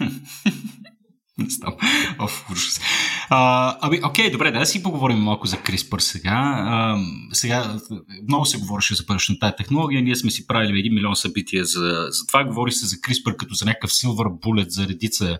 [1.38, 1.76] Не знам.
[2.18, 2.80] Оф, ужас.
[3.30, 6.64] А, ами, окей, добре, да си поговорим малко за CRISPR сега.
[6.66, 6.98] А,
[7.32, 7.80] сега
[8.28, 10.02] много се говореше за пършната технология.
[10.02, 12.44] Ние сме си правили един милион събития за, за това.
[12.44, 15.38] Говори се за CRISPR като за някакъв силвър булет за редица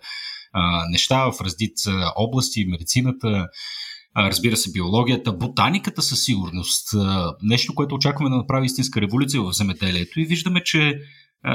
[0.53, 3.49] а, неща в редица области, медицината,
[4.17, 6.89] разбира се, биологията, ботаниката със сигурност.
[7.43, 11.01] Нещо, което очакваме да направи истинска революция в земеделието и виждаме, че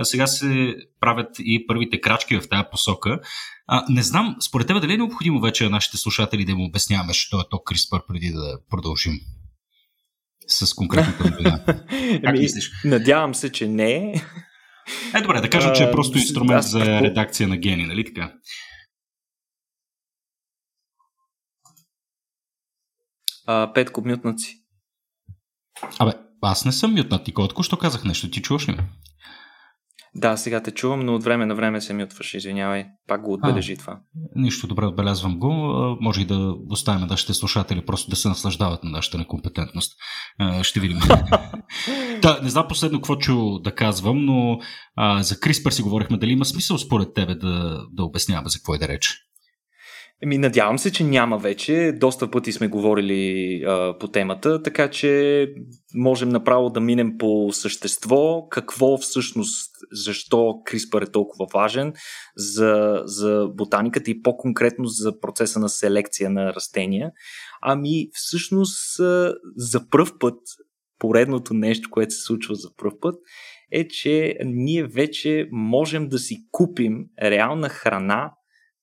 [0.04, 3.20] сега се правят и първите крачки в тази посока.
[3.90, 7.44] не знам, според тебе дали е необходимо вече нашите слушатели да им обясняваме, що е
[7.50, 9.14] то CRISPR преди да продължим?
[10.48, 11.64] С конкретната новина.
[12.24, 12.72] Как мислиш?
[12.86, 14.24] Надявам се, че не.
[15.16, 18.34] Е, добре, да кажем, че е просто инструмент за редакция на гени, нали така?
[23.52, 24.56] А, Петко, мютнат си.
[26.00, 26.12] Абе,
[26.42, 27.24] аз не съм мютнат.
[27.24, 28.32] Ти котко, що казах нещо?
[28.32, 28.78] Ти чуваш ли?
[30.16, 32.86] Да, сега те чувам, но от време на време се мютваш, извинявай.
[33.08, 34.00] Пак го отбележи а, това.
[34.36, 35.52] Нищо добре, отбелязвам го.
[36.02, 39.94] Може и да оставим нашите слушатели просто да се наслаждават на нашата некомпетентност.
[40.62, 41.00] Ще видим.
[42.22, 44.60] да, не знам последно какво чу да казвам, но
[44.96, 46.18] а, за CRISPR си говорихме.
[46.18, 49.31] Дали има смисъл според тебе да, да обясняваме за какво е да реч?
[50.24, 51.92] Еми, надявам се, че няма вече.
[52.00, 55.48] Доста пъти сме говорили а, по темата, така че
[55.96, 58.48] можем направо да минем по същество.
[58.50, 61.94] Какво всъщност, защо CRISPR е толкова важен
[62.36, 67.12] за, за ботаниката и по-конкретно за процеса на селекция на растения.
[67.62, 68.98] Ами, всъщност,
[69.56, 70.40] за пръв път,
[71.00, 73.16] поредното нещо, което се случва за пръв път,
[73.72, 78.32] е, че ние вече можем да си купим реална храна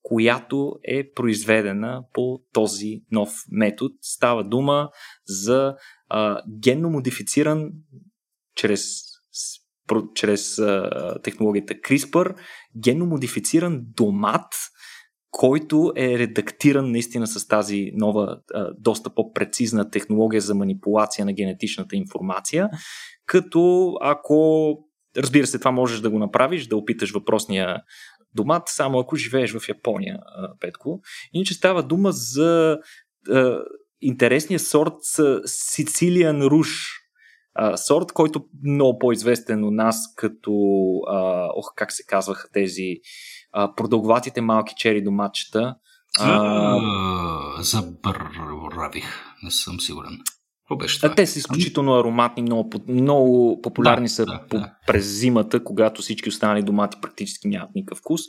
[0.03, 3.95] която е произведена по този нов метод.
[4.01, 4.91] Става дума
[5.27, 5.75] за
[6.09, 7.71] а, генно модифициран
[8.55, 8.83] чрез,
[10.15, 12.35] чрез а, технологията CRISPR,
[12.77, 14.55] генно модифициран домат,
[15.31, 21.97] който е редактиран наистина с тази нова, а, доста по-прецизна технология за манипулация на генетичната
[21.97, 22.69] информация,
[23.27, 24.75] като ако
[25.17, 27.83] Разбира се, това можеш да го направиш, да опиташ въпросния
[28.35, 30.19] домат, само ако живееш в Япония,
[30.61, 31.01] Петко.
[31.33, 32.79] Иначе става дума за
[34.01, 34.95] интересния сорт
[35.45, 36.99] Сицилиан руш.
[37.77, 40.53] сорт, който много по-известен у нас като,
[41.09, 42.97] а, ох, как се казваха тези
[43.53, 45.77] а, продълговатите малки чери домачета.
[46.21, 47.63] А...
[47.63, 49.07] Забравих,
[49.43, 50.19] не съм сигурен.
[50.77, 51.15] Беше това?
[51.15, 54.73] те са изключително ароматни, много, много популярни да, са да, по, да.
[54.87, 58.21] през зимата, когато всички останали домати практически нямат никакъв вкус.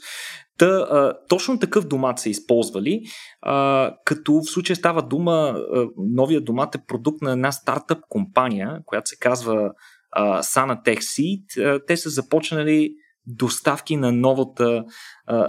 [0.58, 3.02] Та, а, точно такъв домат са използвали,
[3.42, 8.80] а, като в случая става дума, а, новия домат е продукт на една стартъп компания,
[8.86, 9.72] която се казва
[10.12, 11.64] а, Sanatech Seed.
[11.64, 12.92] А, те са започнали
[13.30, 14.86] доставки на новата,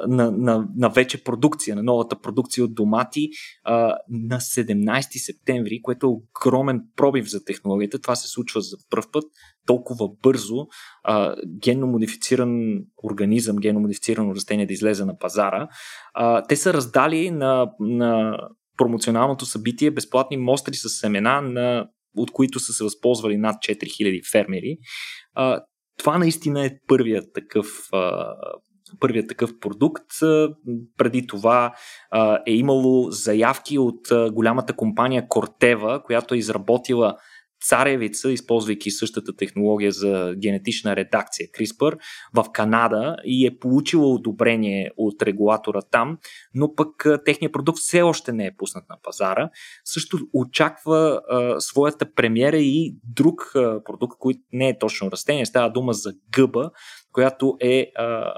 [0.08, 3.28] на, на, на вече продукция, на новата продукция от домати
[4.08, 7.98] на 17 септември, което е огромен пробив за технологията.
[7.98, 9.24] Това се случва за първ път
[9.66, 10.66] толкова бързо
[11.46, 15.68] генно модифициран организъм, генно модифицирано растение да излезе на пазара.
[16.48, 18.38] Те са раздали на, на
[18.76, 24.76] промоционалното събитие безплатни мостри с семена, на, от които са се възползвали над 4000 фермери
[26.00, 27.66] това наистина е първият такъв
[29.00, 30.06] първият такъв продукт.
[30.96, 31.72] Преди това
[32.46, 34.00] е имало заявки от
[34.32, 37.16] голямата компания Кортева, която е изработила
[37.62, 41.98] царевица, използвайки същата технология за генетична редакция CRISPR
[42.34, 46.18] в Канада и е получила одобрение от регулатора там,
[46.54, 49.50] но пък техният продукт все още не е пуснат на пазара.
[49.84, 55.70] Също очаква а, своята премиера и друг а, продукт, който не е точно растение, става
[55.70, 56.70] дума за гъба,
[57.12, 58.32] която е а,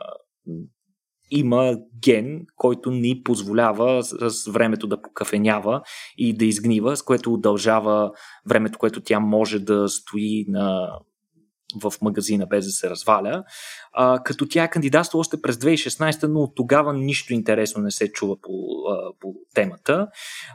[1.33, 5.83] има ген, който ни позволява с времето да покафенява
[6.19, 8.11] и да изгнива, с което удължава
[8.47, 10.91] времето, което тя може да стои на
[11.81, 13.45] в магазина без да се разваля.
[13.93, 18.13] А, като тя е кандидатства още през 2016, но от тогава нищо интересно не се
[18.13, 18.51] чува по,
[18.91, 20.09] а, по темата.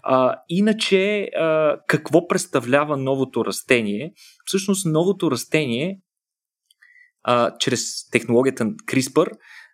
[0.04, 4.14] А, иначе, а, какво представлява новото растение?
[4.46, 6.00] Всъщност, новото растение,
[7.24, 9.30] а, чрез технологията CRISPR,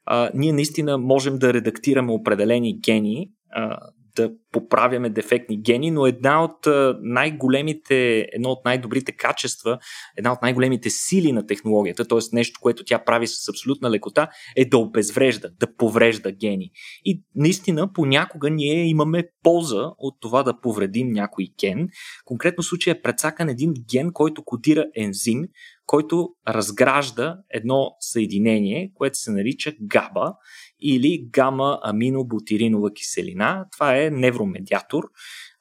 [0.06, 3.78] а, ние наистина можем да редактираме определени гени, а,
[4.16, 6.68] да поправяме дефектни гени, но една от
[7.02, 9.80] най-големите, едно от най-добрите качества,
[10.18, 12.20] една от най-големите сили на технологията, т.е.
[12.34, 16.72] нещо, което тя прави с абсолютна лекота, е да обезврежда, да поврежда гени.
[17.06, 21.88] И наистина понякога ние имаме полза от това да повредим някой ген.
[22.26, 25.44] Конкретно случая е прецакан един ген, който кодира ензим,
[25.86, 30.34] който разгражда едно съединение, което се нарича ГАБА
[30.82, 33.66] или гама аминобутиринова киселина.
[33.72, 35.04] Това е невромедиатор.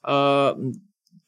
[0.02, 0.54] А,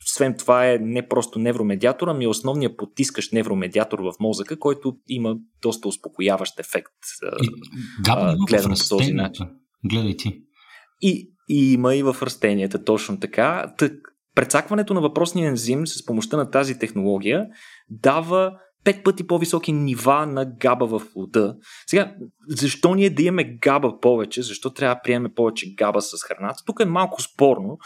[0.06, 5.36] освен това е не просто невромедиатор, ами е основният потискащ невромедиатор в мозъка, който има
[5.62, 6.92] доста успокояващ ефект.
[7.42, 7.48] И,
[8.04, 9.46] габа гледан по този начин.
[9.84, 10.42] Гледай ти.
[11.00, 13.74] И, и има и в растенията, точно така.
[13.78, 13.92] Тък,
[14.34, 17.46] прецакването на въпросния ензим с помощта на тази технология
[17.88, 21.56] дава пет пъти по-високи нива на габа в плода.
[21.86, 22.14] Сега,
[22.48, 24.42] защо ние да имаме габа повече?
[24.42, 26.62] Защо трябва да приемем повече габа с храната?
[26.66, 27.78] Тук е малко спорно,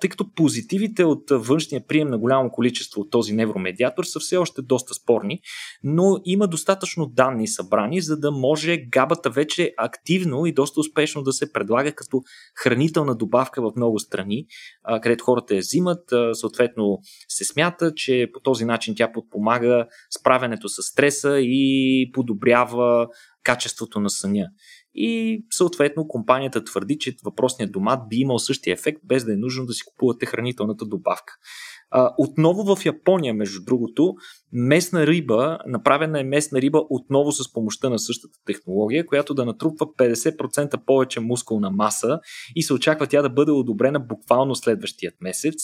[0.00, 4.62] тъй като позитивите от външния прием на голямо количество от този невромедиатор са все още
[4.62, 5.40] доста спорни,
[5.82, 11.32] но има достатъчно данни събрани, за да може габата вече активно и доста успешно да
[11.32, 12.22] се предлага като
[12.62, 14.46] хранителна добавка в много страни,
[15.02, 16.12] където хората я взимат.
[16.32, 16.98] Съответно
[17.28, 19.86] се смята, че по този начин тя подпомага
[20.28, 23.06] справянето с стреса и подобрява
[23.44, 24.46] качеството на съня.
[24.94, 29.66] И съответно компанията твърди, че въпросният домат би имал същия ефект, без да е нужно
[29.66, 31.32] да си купувате хранителната добавка.
[32.18, 34.14] Отново в Япония, между другото,
[34.52, 39.86] местна риба, направена е местна риба отново с помощта на същата технология, която да натрупва
[39.86, 42.20] 50% повече мускулна маса
[42.56, 45.54] и се очаква тя да бъде одобрена буквално следващият месец.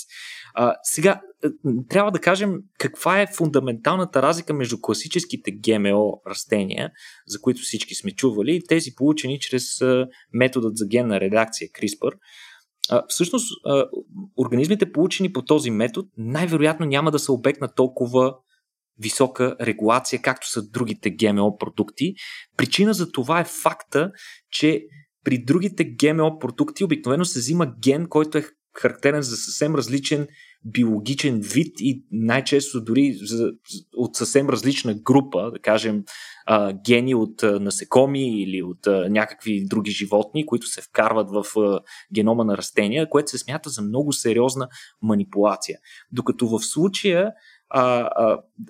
[0.55, 1.49] А, сега, е,
[1.89, 6.91] трябва да кажем каква е фундаменталната разлика между класическите ГМО растения,
[7.27, 9.65] за които всички сме чували, и тези получени чрез
[10.33, 12.13] методът за генна редакция CRISPR.
[13.09, 13.51] Всъщност,
[14.37, 18.35] организмите, получени по този метод, най-вероятно няма да са обект на толкова
[18.99, 22.15] висока регулация, както са другите ГМО продукти.
[22.57, 24.11] Причина за това е факта,
[24.51, 24.83] че
[25.25, 28.45] при другите ГМО продукти обикновено се взима ген, който е
[28.77, 30.27] характерен за съвсем различен
[30.65, 33.17] биологичен вид и най-често дори
[33.97, 36.05] от съвсем различна група, да кажем
[36.87, 41.45] гени от насекоми или от някакви други животни, които се вкарват в
[42.15, 44.69] генома на растения, което се смята за много сериозна
[45.03, 45.79] манипулация.
[46.13, 47.33] Докато в случая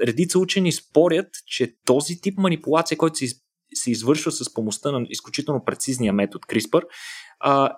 [0.00, 3.34] редица учени спорят, че този тип манипулация, който се, из,
[3.74, 6.82] се извършва с помощта на изключително прецизния метод CRISPR,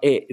[0.03, 0.27] е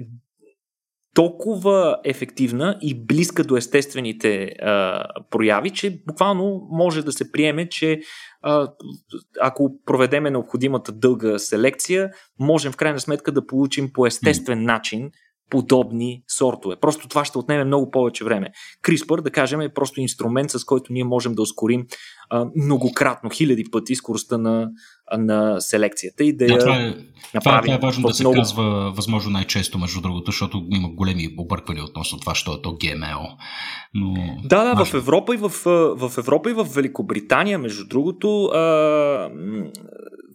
[1.14, 8.00] толкова ефективна и близка до естествените а, прояви, че буквално може да се приеме, че
[8.42, 8.68] а,
[9.40, 12.10] ако проведеме необходимата дълга селекция,
[12.40, 15.10] можем в крайна сметка да получим по естествен начин
[15.50, 16.76] подобни сортове.
[16.80, 18.50] Просто това ще отнеме много повече време.
[18.84, 21.86] CRISPR, да кажем, е просто инструмент, с който ние можем да ускорим
[22.30, 24.68] а, многократно, хиляди пъти скоростта на,
[25.18, 26.94] на селекцията и да, да я това е,
[27.40, 28.36] това, това е важно да се много...
[28.36, 33.28] казва възможно най-често, между другото, защото има големи обърквания относно това, що е то ГМО.
[33.94, 34.14] Но...
[34.44, 35.48] Да, да, в Европа и в,
[35.96, 39.30] в Европа и в Великобритания, между другото, а,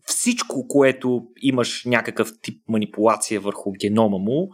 [0.05, 4.49] всичко, което имаш някакъв тип манипулация върху генома му,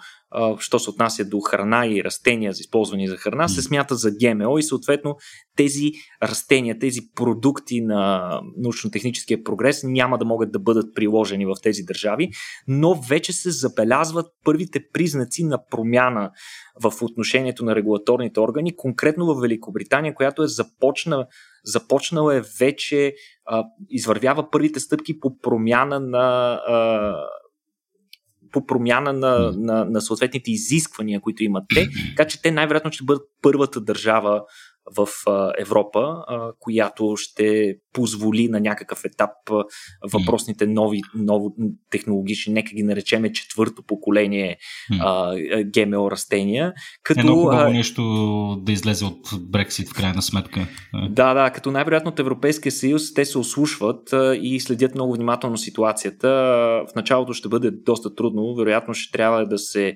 [0.59, 4.57] що се отнася до храна и растения за използвани за храна, се смята за ГМО
[4.57, 5.15] и съответно
[5.57, 5.91] тези
[6.23, 12.29] растения, тези продукти на научно-техническия прогрес няма да могат да бъдат приложени в тези държави,
[12.67, 16.31] но вече се забелязват първите признаци на промяна
[16.83, 21.27] в отношението на регулаторните органи, конкретно в Великобритания, която е започна,
[21.63, 23.13] започнала е вече,
[23.45, 27.15] а, извървява първите стъпки по промяна на а,
[28.55, 31.89] по промяна на, на, на съответните изисквания, които имат те.
[32.09, 34.41] Така че те най-вероятно ще бъдат първата държава
[34.97, 35.07] в
[35.59, 36.15] Европа,
[36.59, 39.29] която ще позволи на някакъв етап
[40.13, 41.49] въпросните нови, нови
[41.89, 44.57] технологични, нека ги наречеме четвърто поколение
[45.65, 46.73] ГМО растения.
[47.03, 48.01] Като, Едно хубаво нещо
[48.61, 50.67] да излезе от Брексит в крайна сметка.
[51.09, 56.27] Да, да, като най-вероятно от Европейския съюз те се ослушват и следят много внимателно ситуацията.
[56.91, 59.95] В началото ще бъде доста трудно, вероятно ще трябва да се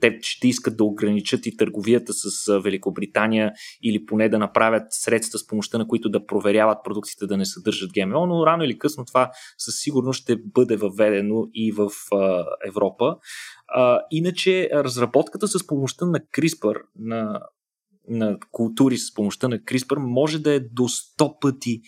[0.00, 3.52] те ще искат да ограничат и търговията с Великобритания
[3.82, 7.90] или поне да направят средства с помощта на които да проверяват продукциите да не съдържат
[7.92, 13.16] ГМО, но рано или късно това със сигурност ще бъде въведено и в а, Европа.
[13.68, 17.40] А, иначе разработката с помощта на CRISPR, на,
[18.08, 21.80] на култури с помощта на CRISPR, може да е до 100 пъти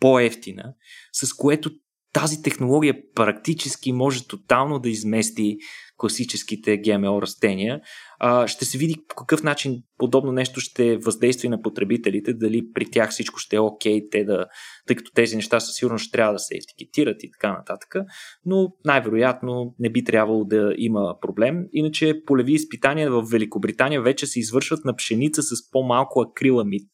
[0.00, 0.74] по-ефтина,
[1.12, 1.70] с което
[2.12, 5.56] тази технология практически може тотално да измести
[5.96, 7.80] класическите ГМО растения.
[8.18, 12.62] А, ще се види по какъв начин подобно нещо ще въздейства и на потребителите, дали
[12.74, 14.46] при тях всичко ще е окей, те да,
[14.86, 17.94] тъй като тези неща със сигурност ще трябва да се етикетират и така нататък,
[18.44, 21.64] но най-вероятно не би трябвало да има проблем.
[21.72, 26.88] Иначе полеви изпитания в Великобритания вече се извършват на пшеница с по-малко акриламид,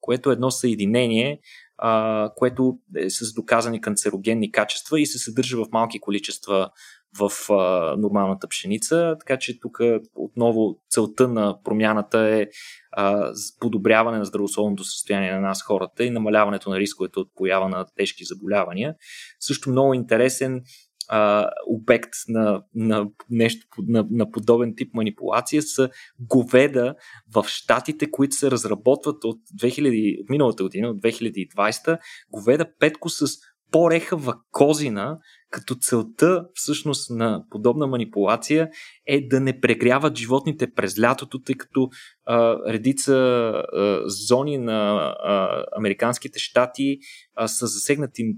[0.00, 1.40] което е едно съединение,
[1.78, 6.70] а, което е с доказани канцерогенни качества и се съдържа в малки количества
[7.18, 9.16] в а, нормалната пшеница.
[9.20, 9.78] Така че тук
[10.14, 12.46] отново целта на промяната е
[12.92, 17.86] а, подобряване на здравословното състояние на нас хората и намаляването на рисковете от поява на
[17.96, 18.94] тежки заболявания.
[19.40, 20.62] Също много интересен
[21.08, 25.90] а, обект на, на нещо на, на подобен тип манипулация са
[26.20, 26.94] говеда
[27.34, 31.98] в щатите, които се разработват от, 2000, от миналата година, от 2020,
[32.30, 33.26] говеда петко с
[33.74, 35.18] по-рехава козина,
[35.50, 38.70] като целта всъщност на подобна манипулация
[39.06, 41.88] е да не прегряват животните през лятото, тъй като
[42.26, 44.94] а, редица а, зони на
[45.24, 46.98] а, американските щати
[47.34, 48.34] а, са засегнати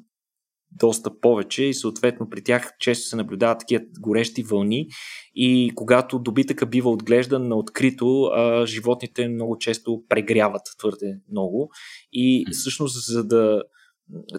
[0.79, 4.89] доста повече и съответно при тях често се наблюдават такива горещи вълни
[5.35, 8.31] и когато добитъка бива отглеждан на открито,
[8.65, 11.71] животните много често прегряват твърде много
[12.13, 13.63] и всъщност за да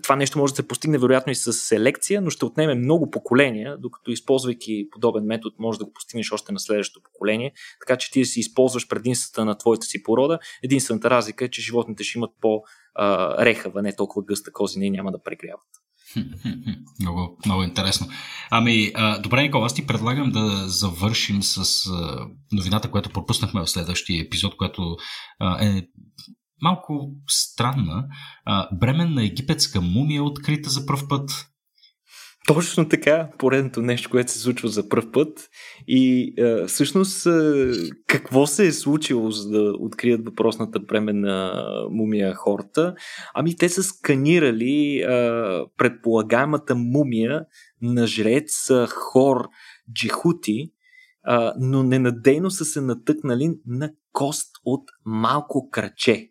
[0.04, 3.78] това нещо може да се постигне вероятно и с селекция, но ще отнеме много поколения,
[3.78, 8.26] докато използвайки подобен метод може да го постигнеш още на следващото поколение, така че ти
[8.26, 10.40] си използваш предимствата на твоята си порода.
[10.64, 15.24] Единствената разлика е, че животните ще имат по-рехава, не толкова гъста козина и няма да
[15.24, 15.68] прегряват.
[17.00, 18.08] Много, много интересно.
[18.50, 18.92] Ами,
[19.24, 21.90] добре, Никола, аз ти предлагам да завършим с
[22.52, 24.98] новината, която пропуснахме в следващия епизод, която
[25.62, 25.88] е
[26.62, 28.06] малко странна.
[28.74, 31.48] Бременна египетска мумия открита за пръв път.
[32.48, 35.50] Точно така, поредното нещо, което се случва за първ път.
[35.88, 37.72] И а, всъщност а,
[38.08, 42.96] какво се е случило, за да открият въпросната бременна мумия хората?
[43.34, 47.46] Ами те са сканирали а, предполагаемата мумия
[47.82, 49.48] на жрец а, Хор
[49.94, 50.72] Джихути,
[51.24, 56.30] а, но ненадейно са се натъкнали на кост от малко краче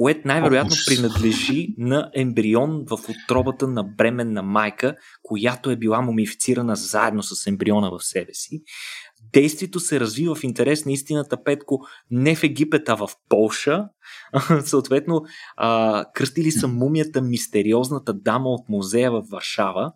[0.00, 7.22] което най-вероятно принадлежи на ембрион в отробата на бременна майка, която е била мумифицирана заедно
[7.22, 8.62] с ембриона в себе си.
[9.32, 11.80] Действието се развива в интерес на истината, Петко,
[12.10, 13.84] не в Египет, а в Полша.
[14.64, 15.22] Съответно,
[15.56, 19.92] а, кръстили са мумията мистериозната дама от музея в Варшава.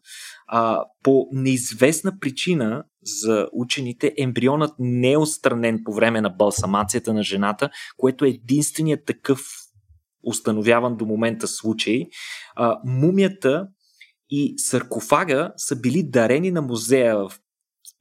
[0.46, 7.22] А, по неизвестна причина за учените, ембрионът не е отстранен по време на балсамацията на
[7.22, 9.40] жената, което е единственият такъв
[10.26, 12.06] установяван до момента случай.
[12.56, 13.66] А, мумията
[14.30, 17.38] и саркофага са били дарени на музея в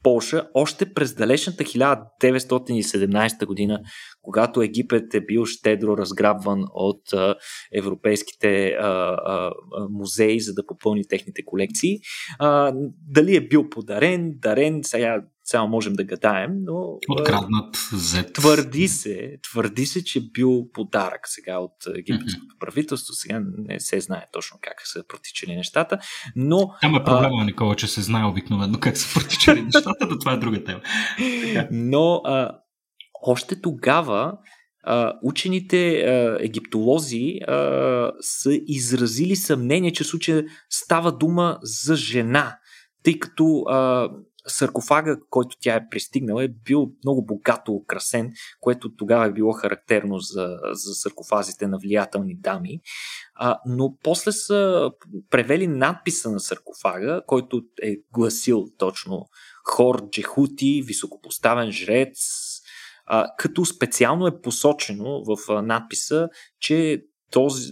[0.03, 3.79] Полша още през далечната 1917 година,
[4.21, 7.35] когато Египет е бил щедро разграбван от а,
[7.73, 8.87] европейските а,
[9.25, 9.51] а,
[9.89, 11.99] музеи, за да попълни техните колекции.
[12.39, 12.73] А,
[13.07, 16.97] дали е бил подарен, дарен, сега само можем да гадаем, но...
[17.09, 18.33] Откраднат Z.
[18.33, 22.59] Твърди се, твърди се, че бил подарък сега от египетското mm-hmm.
[22.59, 23.13] правителство.
[23.13, 25.99] Сега не се знае точно как са протичали нещата,
[26.35, 26.69] но...
[26.81, 27.45] Там е проблема, а...
[27.45, 30.81] Никола, че се знае обикновено как са протичали нещата, но това е друга тема.
[31.71, 32.51] но а,
[33.21, 34.37] още тогава
[34.83, 42.57] а, учените а, египтолози а, са изразили съмнение, че в случая става дума за жена,
[43.03, 43.63] тъй като
[44.47, 50.19] саркофага, който тя е пристигнала, е бил много богато украсен, което тогава е било характерно
[50.19, 52.79] за, за саркофазите на влиятелни дами.
[53.35, 54.91] А, но после са
[55.29, 59.25] превели надписа на саркофага, който е гласил точно
[59.63, 62.19] Хор Джехути, високопоставен жрец,
[63.05, 66.29] а, като специално е посочено в надписа,
[66.59, 67.71] че този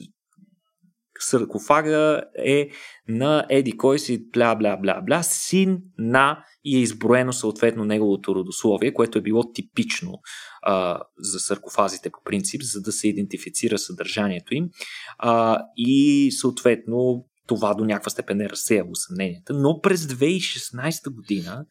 [1.24, 2.70] саркофага е
[3.08, 8.36] на Еди кой си, бла, бла, бла, бла, син на и е изброено съответно неговото
[8.36, 10.20] родословие, което е било типично
[10.62, 14.70] а, за саркофазите по принцип, за да се идентифицира съдържанието им.
[15.18, 19.54] А, и съответно това до някаква степен е разсеяло съмненията.
[19.54, 21.66] Но през 2016 година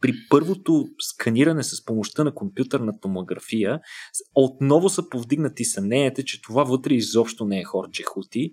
[0.00, 3.80] при първото сканиране с помощта на компютърна томография
[4.34, 8.52] отново са повдигнати съмненията, че това вътре изобщо не е хорджи хути.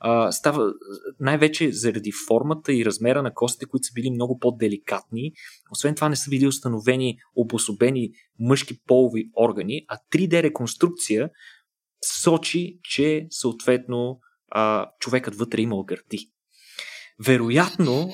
[0.00, 0.72] А, става
[1.20, 5.32] най-вече заради формата и размера на костите, които са били много по-деликатни.
[5.72, 11.30] Освен това не са били установени обособени мъжки полови органи, а 3D реконструкция
[12.22, 14.18] сочи, че съответно
[14.48, 16.30] а, човекът вътре имал гърди.
[17.24, 18.08] Вероятно,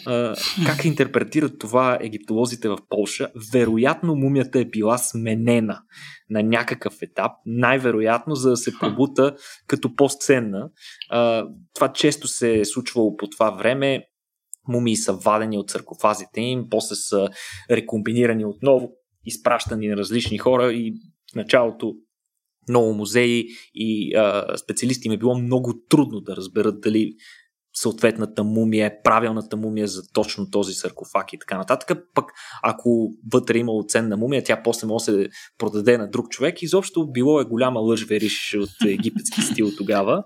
[0.67, 5.83] как интерпретират това египтолозите в Полша, вероятно мумията е била сменена
[6.31, 9.37] на някакъв етап, най-вероятно, за да се пробута
[9.67, 10.71] като по-сценна.
[11.75, 14.05] Това често се е случвало по това време.
[14.69, 17.29] Мумии са вадени от саркофазите им, после са
[17.71, 18.93] рекомбинирани отново,
[19.25, 20.95] изпращани на различни хора и
[21.33, 21.95] в началото
[22.69, 27.15] много музеи и а, специалисти им е било много трудно да разберат дали
[27.75, 31.99] съответната мумия е правилната мумия за точно този саркофаг и така нататък.
[32.15, 32.25] Пък
[32.63, 36.63] ако вътре има ценна мумия, тя после може да се продаде на друг човек.
[36.63, 40.25] Изобщо било е голяма лъж вериш от египетски стил тогава.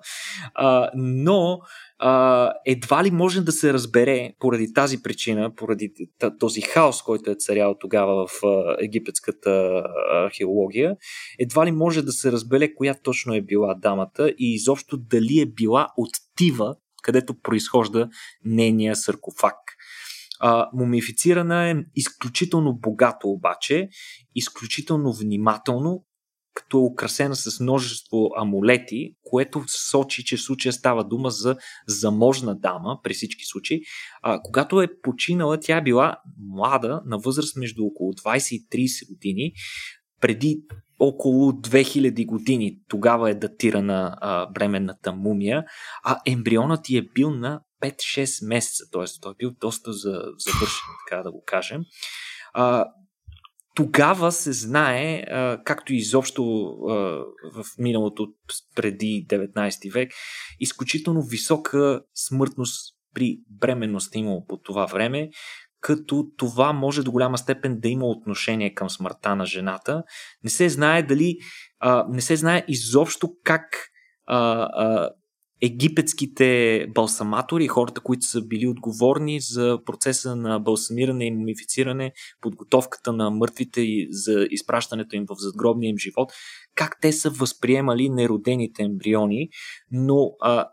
[0.54, 1.58] А, но
[1.98, 5.92] а, едва ли може да се разбере поради тази причина, поради
[6.38, 8.42] този хаос, който е царял тогава в
[8.80, 9.82] египетската
[10.12, 10.96] археология,
[11.38, 15.46] едва ли може да се разбере коя точно е била дамата и изобщо дали е
[15.46, 16.76] била от Тива,
[17.06, 18.08] където произхожда
[18.44, 19.54] нейния саркофаг.
[20.40, 23.88] А, мумифицирана е изключително богато обаче,
[24.34, 26.04] изключително внимателно,
[26.54, 32.58] като е украсена с множество амулети, което сочи, че в случая става дума за заможна
[32.58, 33.80] дама, при всички случаи.
[34.22, 39.08] А, когато е починала, тя е била млада, на възраст между около 20 и 30
[39.08, 39.52] години,
[40.20, 40.62] преди
[40.98, 42.78] около 2000 години.
[42.88, 45.64] Тогава е датирана а, бременната мумия,
[46.04, 49.04] а ембрионът ти е бил на 5-6 месеца, т.е.
[49.20, 51.82] той е бил доста завършен, така да го кажем.
[52.52, 52.84] А,
[53.74, 56.92] тогава се знае, а, както и изобщо а,
[57.54, 58.28] в миналото
[58.74, 60.12] преди 19 век,
[60.60, 65.30] изключително висока смъртност при бременност имало по това време,
[65.86, 70.02] като това може до голяма степен да има отношение към смъртта на жената.
[70.44, 71.38] Не се знае дали,
[71.80, 73.62] а, не се знае изобщо как
[74.26, 75.10] а, а,
[75.62, 83.30] египетските балсаматори, хората, които са били отговорни за процеса на балсамиране и мумифициране, подготовката на
[83.30, 86.32] мъртвите и за изпращането им в задгробния им живот,
[86.74, 89.48] как те са възприемали неродените ембриони,
[89.90, 90.68] но а,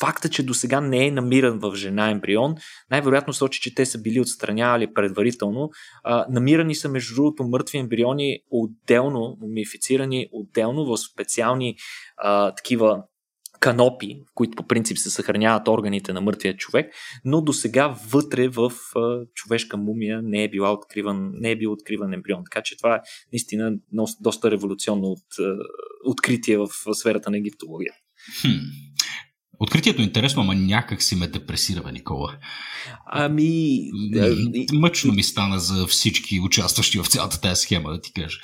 [0.00, 2.54] факта, че до сега не е намиран в жена ембрион,
[2.90, 5.70] най-вероятно сочи, че те са били отстранявали предварително.
[6.04, 11.76] А, намирани са, между другото, мъртви ембриони отделно, мумифицирани отделно в специални
[12.16, 13.02] а, такива
[13.60, 18.48] канопи, в които по принцип се съхраняват органите на мъртвия човек, но до сега вътре
[18.48, 22.42] в а, човешка мумия не е, била откриван, не е бил откриван ембрион.
[22.44, 23.00] Така че това е
[23.32, 23.72] наистина
[24.20, 25.56] доста революционно от, а,
[26.04, 27.92] откритие в сферата на египтология.
[28.40, 28.48] Хм.
[29.58, 32.36] Откритието е интересно, ама някак си ме депресира, Никола.
[33.06, 33.80] Ами...
[34.72, 38.38] Мъчно ми стана за всички участващи в цялата тази схема, да ти кажа.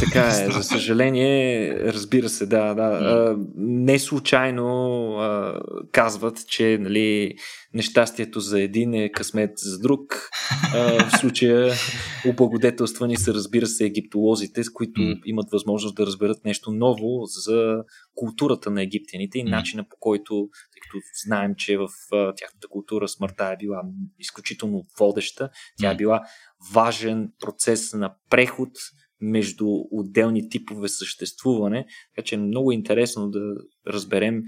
[0.00, 3.36] Така е, за съжаление, разбира се, да, да.
[3.56, 5.16] Не случайно
[5.92, 7.34] казват, че нали,
[7.74, 10.30] нещастието за един е късмет за друг.
[10.72, 11.74] В случая
[12.28, 18.70] облагодетелствани са, разбира се, египтолозите, с които имат възможност да разберат нещо ново за културата
[18.70, 23.56] на египтяните и начина по който, тъй като знаем, че в тяхната култура смъртта е
[23.56, 23.82] била
[24.18, 26.20] изключително водеща, тя е била
[26.74, 28.70] важен процес на преход
[29.20, 33.40] между отделни типове съществуване, така че е много интересно да
[33.86, 34.42] разберем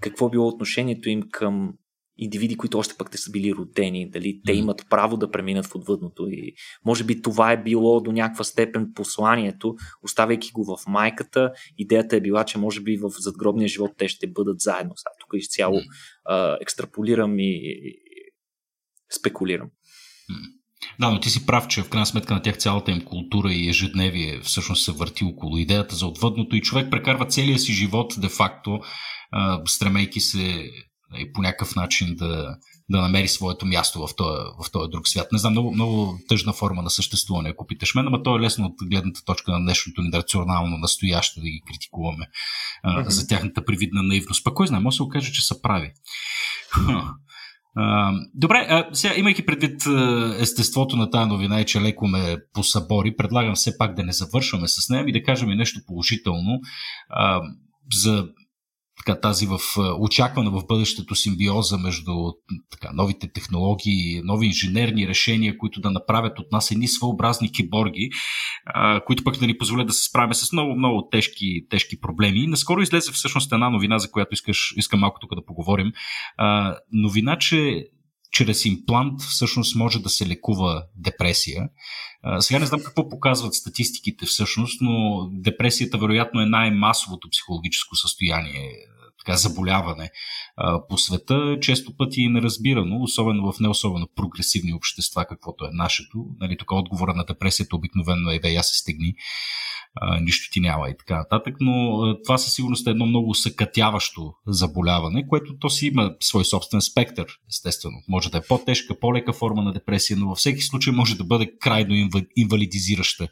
[0.00, 1.72] какво било отношението им към
[2.18, 5.74] индивиди, които още пък те са били родени, дали те имат право да преминат в
[5.74, 6.26] отвъдното.
[6.30, 6.54] И
[6.84, 12.20] може би това е било до някаква степен посланието, оставяйки го в майката, идеята е
[12.20, 14.92] била, че може би в задгробния живот те ще бъдат заедно.
[14.96, 15.80] Сега тук изцяло
[16.24, 17.94] а, екстраполирам и, и
[19.18, 19.68] спекулирам.
[21.00, 23.68] Да, но ти си прав, че в крайна сметка на тях цялата им култура и
[23.68, 26.56] ежедневие всъщност се върти около идеята за отвъдното.
[26.56, 28.80] И човек прекарва целия си живот де-факто,
[29.66, 30.70] стремейки се
[31.14, 32.56] и по някакъв начин да,
[32.90, 35.28] да намери своето място в този, в този друг свят.
[35.32, 38.66] Не знам, много, много тъжна форма на съществуване, ако питаш мен, но то е лесно
[38.66, 42.26] от гледната точка на днешното ни рационално настояще да ги критикуваме
[42.86, 43.08] uh-huh.
[43.08, 44.44] за тяхната привидна наивност.
[44.44, 45.92] Пък кой знае, може да се окаже, че са прави.
[47.78, 49.82] Uh, добре, а, сега имайки предвид
[50.38, 54.68] естеството на тази новина и че леко ме посъбори, предлагам все пак да не завършваме
[54.68, 56.60] с нея и да кажем нещо положително
[57.20, 57.40] uh,
[57.92, 58.28] за
[58.96, 59.58] така, тази в
[60.00, 62.12] очаквана в бъдещето симбиоза между
[62.70, 68.10] така, новите технологии, нови инженерни решения, които да направят от нас едни своеобразни киборги,
[68.66, 72.38] а, които пък да ни позволят да се справим с много, много тежки, тежки проблеми.
[72.38, 75.92] И наскоро излезе всъщност една новина, за която искаш, искам малко тук да поговорим.
[76.36, 77.86] А, новина, че
[78.36, 81.68] чрез имплант всъщност може да се лекува депресия.
[82.40, 88.70] Сега не знам какво показват статистиките всъщност, но депресията вероятно е най-масовото психологическо състояние
[89.26, 90.10] така, заболяване
[90.56, 95.70] а, по света, често пъти е неразбирано, особено в не особено прогресивни общества, каквото е
[95.72, 96.26] нашето.
[96.40, 99.14] Нали, тук отговора на депресията обикновено е да я се стегни
[100.00, 103.34] а, нищо ти няма и така нататък, но а, това със сигурност е едно много
[103.34, 107.96] съкътяващо заболяване, което то си има свой собствен спектър, естествено.
[108.08, 111.52] Може да е по-тежка, по-лека форма на депресия, но във всеки случай може да бъде
[111.60, 113.28] крайно инвалидизираща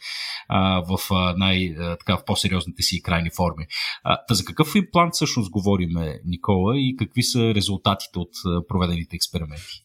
[0.49, 3.67] а, в, а, най, а, така, в по-сериозните си крайни форми.
[4.05, 5.51] А, за какъв имплант всъщност
[5.87, 9.85] говориме, Никола, и какви са резултатите от а, проведените експерименти?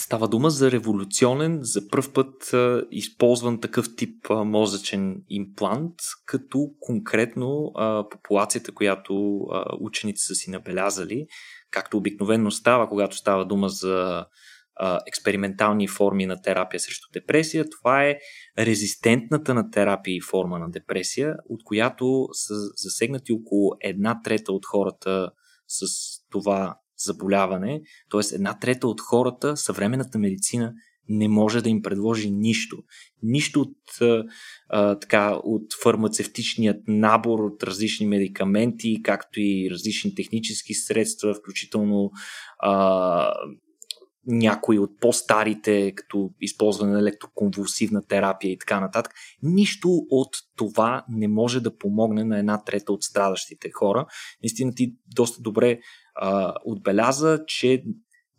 [0.00, 5.94] Става дума за революционен, за първ път а, използван такъв тип а, мозъчен имплант,
[6.26, 11.26] като конкретно а, популацията, която а, учените са си набелязали,
[11.70, 14.26] както обикновено става, когато става дума за
[15.06, 18.18] експериментални форми на терапия срещу депресия, това е
[18.58, 25.30] резистентната на терапия форма на депресия, от която са засегнати около една трета от хората
[25.68, 25.86] с
[26.30, 28.34] това заболяване, т.е.
[28.34, 30.72] една трета от хората, съвременната медицина
[31.08, 32.76] не може да им предложи нищо.
[33.22, 33.76] Нищо от,
[34.68, 42.10] а, така, от фармацевтичният набор от различни медикаменти, както и различни технически средства, включително
[42.58, 43.32] а,
[44.26, 49.14] някои от по-старите, като използване на електроконвулсивна терапия и така нататък.
[49.42, 54.06] Нищо от това не може да помогне на една трета от страдащите хора.
[54.42, 55.78] Наистина ти доста добре
[56.14, 57.84] а, отбеляза, че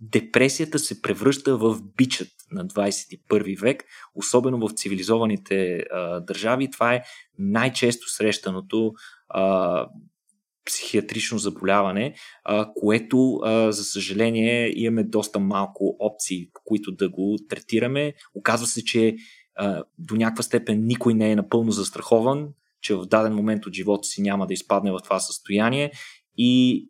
[0.01, 3.83] депресията се превръща в бичът на 21 век,
[4.15, 6.71] особено в цивилизованите а, държави.
[6.71, 7.03] Това е
[7.39, 8.93] най-често срещаното
[9.29, 9.85] а,
[10.67, 18.13] психиатрично заболяване, а, което, а, за съжаление, имаме доста малко опции, които да го третираме.
[18.35, 19.15] Оказва се, че
[19.55, 22.49] а, до някаква степен никой не е напълно застрахован,
[22.81, 25.91] че в даден момент от живота си няма да изпадне в това състояние
[26.37, 26.83] и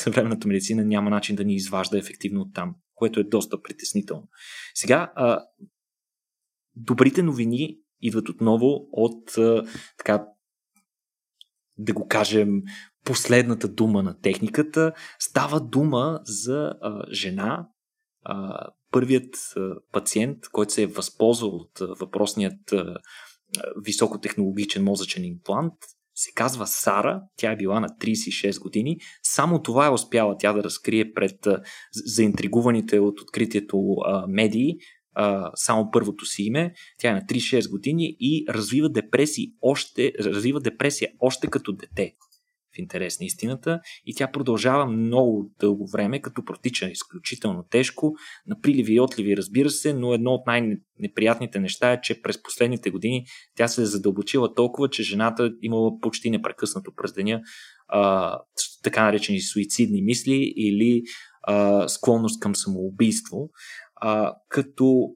[0.00, 4.28] съвременната медицина няма начин да ни изважда ефективно от там, което е доста притеснително.
[4.74, 5.44] Сега, а,
[6.76, 9.64] добрите новини идват отново от а,
[9.98, 10.26] така
[11.78, 12.62] да го кажем,
[13.04, 14.92] последната дума на техниката.
[15.18, 17.68] Става дума за а, жена,
[18.24, 22.96] а, първият а, пациент, който се е възползвал от а, въпросният а,
[23.84, 25.74] високотехнологичен мозъчен имплант,
[26.14, 28.96] се казва Сара, тя е била на 36 години.
[29.22, 31.46] Само това е успяла тя да разкрие пред
[31.92, 33.96] заинтригуваните от откритието
[34.28, 34.76] медии,
[35.14, 36.72] а, само първото си име.
[36.98, 42.14] Тя е на 36 години и развива депресия още, развива депресия още като дете.
[42.74, 48.14] в интерес на истината и тя продължава много дълго време, като протича изключително тежко,
[48.46, 52.90] на приливи и отливи, разбира се, но едно от най-неприятните неща е, че през последните
[52.90, 53.24] години
[53.56, 57.40] тя се е задълбочила толкова, че жената имала почти непрекъснато през деня
[57.88, 58.32] а,
[58.82, 61.02] така наречени суицидни мисли или
[61.42, 63.50] а, склонност към самоубийство,
[64.00, 65.14] а, като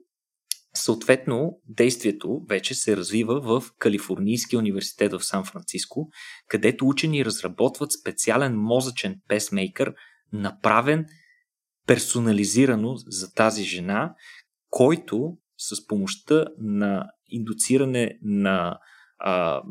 [0.74, 6.08] Съответно, действието вече се развива в Калифорнийския университет в Сан Франциско,
[6.48, 9.94] където учени разработват специален мозъчен песмейкър,
[10.32, 11.06] направен
[11.86, 14.14] персонализирано за тази жена,
[14.70, 18.78] който с помощта на индуциране на,
[19.18, 19.62] а,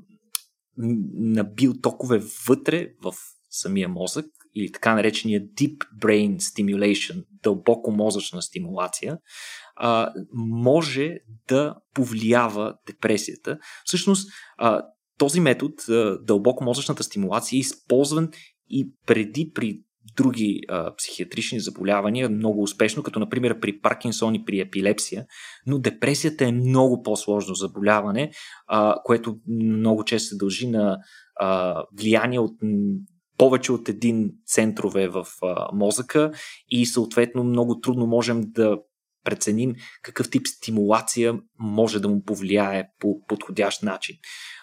[1.14, 3.14] на биотокове вътре в
[3.49, 4.26] самия мозък,
[4.56, 9.18] или така наречения Deep Brain Stimulation, дълбоко мозъчна стимулация,
[9.76, 13.58] а, може да повлиява депресията.
[13.86, 14.82] Всъщност, а,
[15.18, 18.30] този метод, а, дълбоко мозъчната стимулация, е използван
[18.70, 19.80] и преди при
[20.16, 25.26] други а, психиатрични заболявания много успешно, като например при Паркинсон и при епилепсия,
[25.68, 28.32] но депресията е много по-сложно заболяване,
[28.68, 30.97] а, което много често се дължи на
[31.36, 32.56] а, влияние от
[33.42, 36.32] повече от един центрове в а, мозъка
[36.70, 38.78] и съответно много трудно можем да
[39.24, 39.74] преценим
[40.04, 44.16] какъв тип стимулация може да му повлияе по подходящ начин.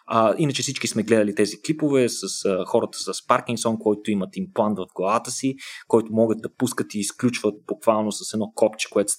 [0.07, 4.79] А, иначе всички сме гледали тези клипове с а, хората с Паркинсон, които имат имплант
[4.79, 5.57] в главата си,
[5.89, 9.13] които могат да пускат и изключват буквално с едно копче, което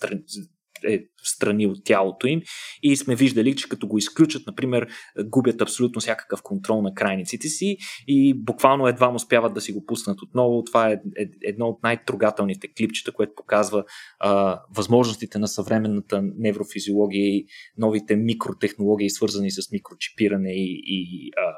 [0.88, 2.41] е страни от тялото им
[2.84, 4.88] и сме виждали, че като го изключат, например,
[5.25, 7.77] губят абсолютно всякакъв контрол на крайниците си
[8.07, 10.63] и буквално едва му успяват да си го пуснат отново.
[10.63, 10.97] Това е
[11.43, 13.84] едно от най-трогателните клипчета, което показва
[14.19, 17.45] а, възможностите на съвременната неврофизиология и
[17.77, 21.53] новите микротехнологии, свързани с микрочипиране и, и а,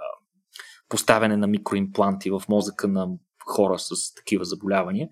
[0.89, 3.07] поставяне на микроимпланти в мозъка на
[3.45, 5.09] хора с такива заболявания.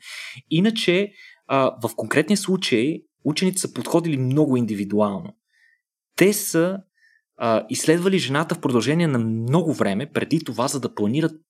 [0.52, 1.12] Иначе,
[1.48, 5.36] а, в конкретния случай, учените са подходили много индивидуално.
[6.16, 6.80] Те са
[7.38, 11.42] а, изследвали жената в продължение на много време преди това, за да планират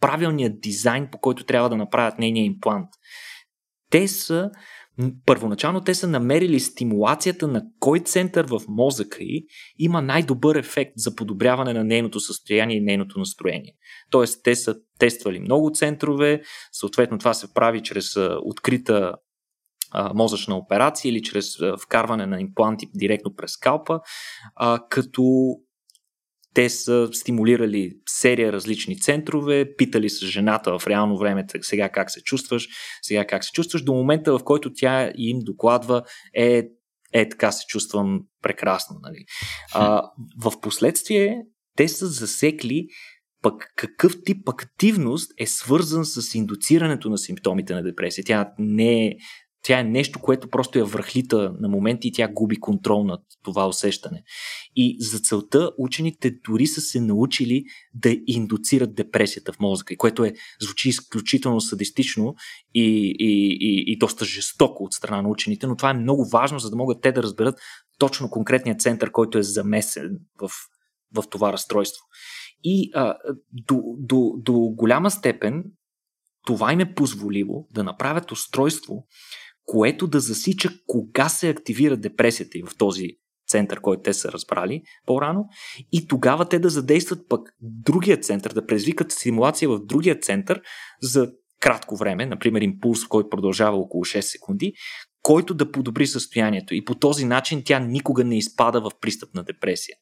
[0.00, 2.88] правилния дизайн, по който трябва да направят нейния имплант.
[3.90, 4.50] Те са
[5.26, 9.46] Първоначално те са намерили стимулацията на кой център в мозъка й
[9.78, 13.74] има най-добър ефект за подобряване на нейното състояние и нейното настроение.
[14.10, 19.14] Тоест, те са тествали много центрове, съответно това се прави чрез открита
[19.96, 24.00] а, мозъчна операция или чрез а, вкарване на импланти директно през скалпа,
[24.56, 25.22] а, като
[26.54, 32.22] те са стимулирали серия различни центрове, питали с жената в реално време сега как се
[32.22, 32.68] чувстваш,
[33.02, 36.02] сега как се чувстваш, до момента в който тя им докладва
[36.34, 36.62] е,
[37.12, 38.96] е така се чувствам прекрасно.
[39.02, 39.24] Нали.
[39.74, 40.02] А,
[40.42, 41.42] в последствие
[41.76, 42.86] те са засекли
[43.42, 48.24] пък какъв тип активност е свързан с индуцирането на симптомите на депресия.
[48.24, 49.12] Тя не е
[49.66, 53.68] тя е нещо, което просто я връхлита на моменти и тя губи контрол над това
[53.68, 54.22] усещане.
[54.76, 57.64] И за целта учените дори са се научили
[57.94, 62.34] да индуцират депресията в мозъка, което е, звучи изключително садистично
[62.74, 66.58] и, и, и, и доста жестоко от страна на учените, но това е много важно,
[66.58, 67.58] за да могат те да разберат
[67.98, 70.50] точно конкретния център, който е замесен в,
[71.14, 72.04] в това разстройство.
[72.64, 73.16] И а,
[73.52, 75.64] до, до, до голяма степен
[76.46, 79.06] това им е позволило да направят устройство,
[79.66, 83.08] което да засича кога се активира депресията и в този
[83.48, 85.44] център, който те са разбрали по-рано,
[85.92, 90.62] и тогава те да задействат пък другия център, да предизвикат стимулация в другия център
[91.02, 94.72] за кратко време, например импулс, който продължава около 6 секунди,
[95.22, 96.74] който да подобри състоянието.
[96.74, 99.96] И по този начин тя никога не изпада в пристъп на депресия.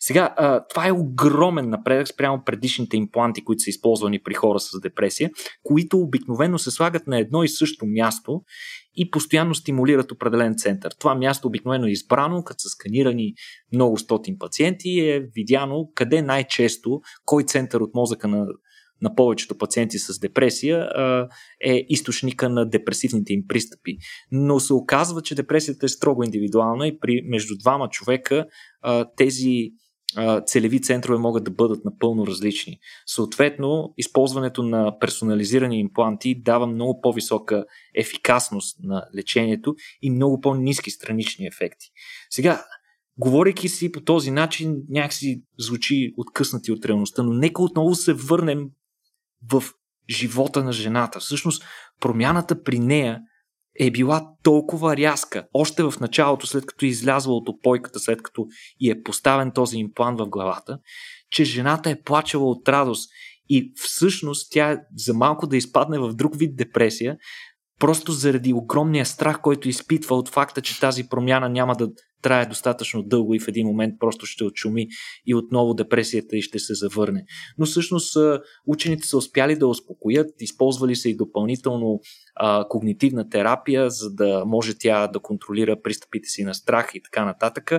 [0.00, 0.34] Сега,
[0.70, 5.30] това е огромен напредък спрямо предишните импланти, които са използвани при хора с депресия,
[5.62, 8.42] които обикновено се слагат на едно и също място
[9.00, 10.94] и постоянно стимулират определен център.
[10.98, 13.34] Това място обикновено е избрано, като са сканирани
[13.72, 18.46] много стотин пациенти и е видяно къде най-често, кой център от мозъка на,
[19.02, 20.88] на повечето пациенти с депресия
[21.64, 23.96] е източника на депресивните им пристъпи.
[24.32, 28.46] Но се оказва, че депресията е строго индивидуална и при между двама човека
[29.16, 29.70] тези
[30.46, 32.78] целеви центрове могат да бъдат напълно различни.
[33.06, 41.46] Съответно, използването на персонализирани импланти дава много по-висока ефикасност на лечението и много по-низки странични
[41.46, 41.86] ефекти.
[42.30, 42.64] Сега,
[43.18, 48.70] говорейки си по този начин, някакси звучи откъснати от реалността, но нека отново се върнем
[49.52, 49.64] в
[50.10, 51.20] живота на жената.
[51.20, 51.64] Всъщност,
[52.00, 53.20] промяната при нея
[53.78, 58.46] е била толкова рязка, още в началото, след като е излязла от опойката, след като
[58.80, 60.78] и е поставен този имплант в главата,
[61.30, 63.10] че жената е плачела от радост.
[63.48, 67.16] И всъщност тя за малко да изпадне в друг вид депресия,
[67.78, 71.88] просто заради огромния страх, който изпитва от факта, че тази промяна няма да
[72.22, 74.86] трае достатъчно дълго и в един момент просто ще отшуми
[75.26, 77.24] и отново депресията и ще се завърне.
[77.58, 78.16] Но всъщност
[78.66, 82.00] учените са успяли да успокоят, използвали са и допълнително
[82.34, 87.24] а, когнитивна терапия, за да може тя да контролира пристъпите си на страх и така
[87.24, 87.72] нататък.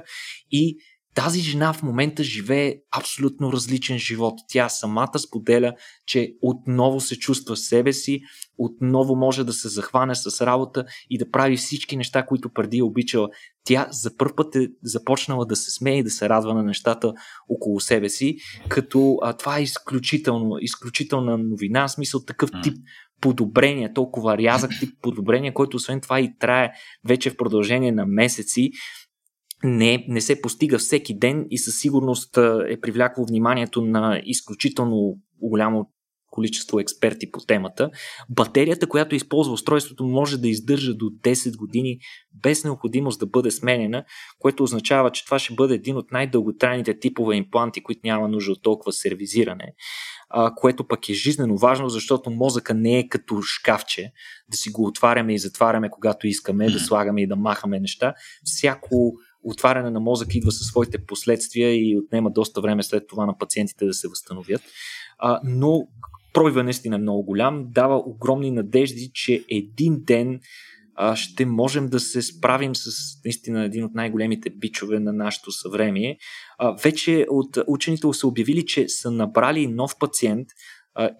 [0.51, 0.77] И
[1.15, 4.39] тази жена в момента живее абсолютно различен живот.
[4.47, 5.73] Тя самата споделя,
[6.05, 8.21] че отново се чувства себе си,
[8.57, 12.83] отново може да се захване с работа и да прави всички неща, които преди е
[12.83, 13.29] обичала.
[13.63, 17.13] Тя за първ път е започнала да се смее и да се радва на нещата
[17.49, 18.37] около себе си,
[18.69, 22.77] като а, това е изключително, изключителна новина, в смисъл такъв тип
[23.21, 26.71] подобрение, толкова рязък тип подобрение, който освен това и трае
[27.07, 28.71] вече в продължение на месеци
[29.63, 32.37] не, не се постига всеки ден и със сигурност
[32.69, 35.89] е привлякло вниманието на изключително голямо
[36.31, 37.89] количество експерти по темата.
[38.29, 41.97] Батерията, която използва устройството, може да издържа до 10 години
[42.41, 44.03] без необходимост да бъде сменена,
[44.39, 48.63] което означава, че това ще бъде един от най-дълготрайните типове импланти, които няма нужда от
[48.63, 49.73] толкова сервизиране,
[50.29, 54.11] а, което пък е жизненно важно, защото мозъка не е като шкафче,
[54.49, 58.13] да си го отваряме и затваряме когато искаме, да слагаме и да махаме неща.
[58.43, 63.37] Всяко отваряне на мозък идва със своите последствия и отнема доста време след това на
[63.37, 64.61] пациентите да се възстановят.
[65.17, 65.87] А, но
[66.33, 70.39] пробива наистина е много голям, дава огромни надежди, че един ден
[70.95, 72.91] а, ще можем да се справим с
[73.25, 76.17] наистина един от най-големите бичове на нашето съвремие.
[76.57, 80.47] А, вече от учените са обявили, че са набрали нов пациент,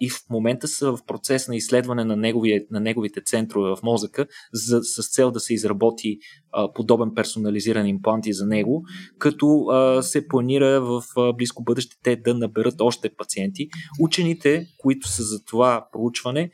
[0.00, 4.26] и в момента са в процес на изследване на, неговия, на неговите центрове в мозъка
[4.52, 6.18] за, с цел да се изработи
[6.52, 8.82] а, подобен персонализиран имплант и за него,
[9.18, 13.68] като а, се планира в а, близко бъдеще те да наберат още пациенти.
[14.00, 16.50] Учените, които са за това проучване,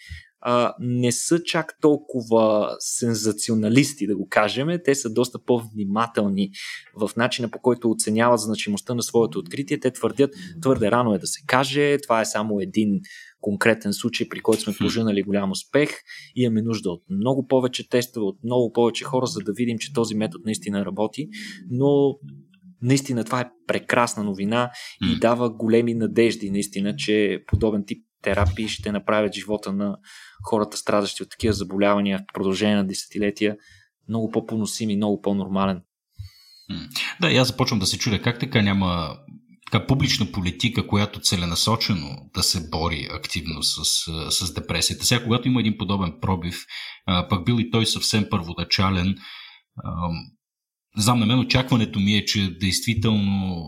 [0.49, 4.68] а, не са чак толкова сензационалисти, да го кажем.
[4.84, 6.51] Те са доста по-внимателни
[6.97, 9.80] в начина по който оценяват значимостта на своето откритие.
[9.80, 13.01] Те твърдят, твърде рано е да се каже, това е само един
[13.40, 15.90] конкретен случай, при който сме пожинали голям успех.
[16.36, 20.14] Имаме нужда от много повече тестове, от много повече хора, за да видим, че този
[20.14, 21.28] метод наистина работи.
[21.70, 22.18] Но
[22.82, 24.70] наистина това е прекрасна новина
[25.03, 29.96] и дава големи надежди, наистина, че подобен тип терапии ще направят живота на
[30.44, 33.56] хората, страдащи от такива заболявания в продължение на десетилетия,
[34.08, 35.82] много по-поносим и много по-нормален.
[37.20, 39.16] Да, и аз започвам да се чудя как така няма
[39.70, 43.84] така публична политика, която целенасочено да се бори активно с,
[44.30, 45.04] с депресията.
[45.04, 46.64] Сега, когато има един подобен пробив,
[47.30, 49.14] пък бил и той съвсем първоначален,
[50.96, 53.66] знам, на мен очакването ми е, че действително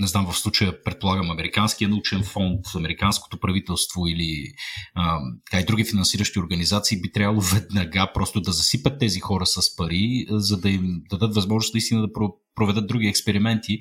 [0.00, 4.52] не знам, в случая предполагам Американския научен фонд, Американското правителство или
[4.94, 5.18] а,
[5.60, 10.60] и други финансиращи организации би трябвало веднага просто да засипат тези хора с пари, за
[10.60, 12.08] да им дадат възможност наистина да
[12.54, 13.78] проведат други експерименти,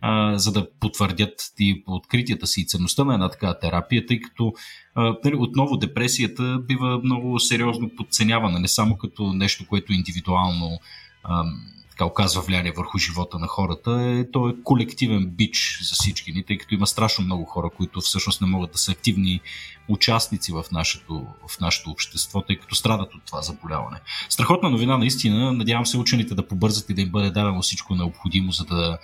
[0.00, 4.52] а, за да потвърдят и откритията си и ценността на една такава терапия, тъй като
[4.94, 10.78] а, нали, отново депресията бива много сериозно подценявана, не само като нещо, което индивидуално
[11.24, 11.44] а,
[11.92, 16.44] така оказва влияние върху живота на хората, е, то е колективен бич за всички ни,
[16.44, 19.40] тъй като има страшно много хора, които всъщност не могат да са активни
[19.88, 23.96] участници в нашето, в нашето общество, тъй като страдат от това заболяване.
[24.28, 25.52] Страхотна новина, наистина.
[25.52, 28.98] Надявам се учените да побързат и да им бъде дадено всичко необходимо, за да,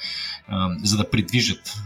[0.83, 1.77] за да придвижат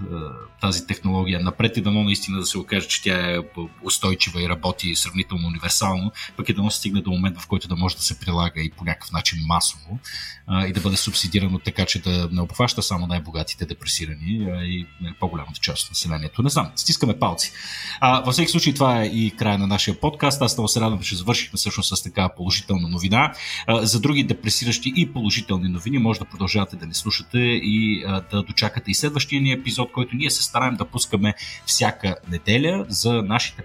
[0.61, 3.39] тази технология напред и дано наистина да се окаже, че тя е
[3.83, 7.97] устойчива и работи сравнително универсално, пък и дано стигне до момент, в който да може
[7.97, 9.99] да се прилага и по някакъв начин масово
[10.69, 14.87] и да бъде субсидирано така, че да не обхваща само най-богатите депресирани а и
[15.21, 16.43] по-голямата част от населението.
[16.43, 17.53] Не знам, стискаме палци.
[18.01, 20.43] А, във всеки случай това е и края на нашия подкаст.
[20.43, 23.33] Аз много се радвам, че завършихме всъщност с така положителна новина.
[23.67, 28.21] А, за други депресиращи и положителни новини може да продължавате да ни слушате и а,
[28.21, 31.35] да дочакате и следващия ни епизод, който ние се стараем да пускаме
[31.67, 33.63] всяка неделя за нашите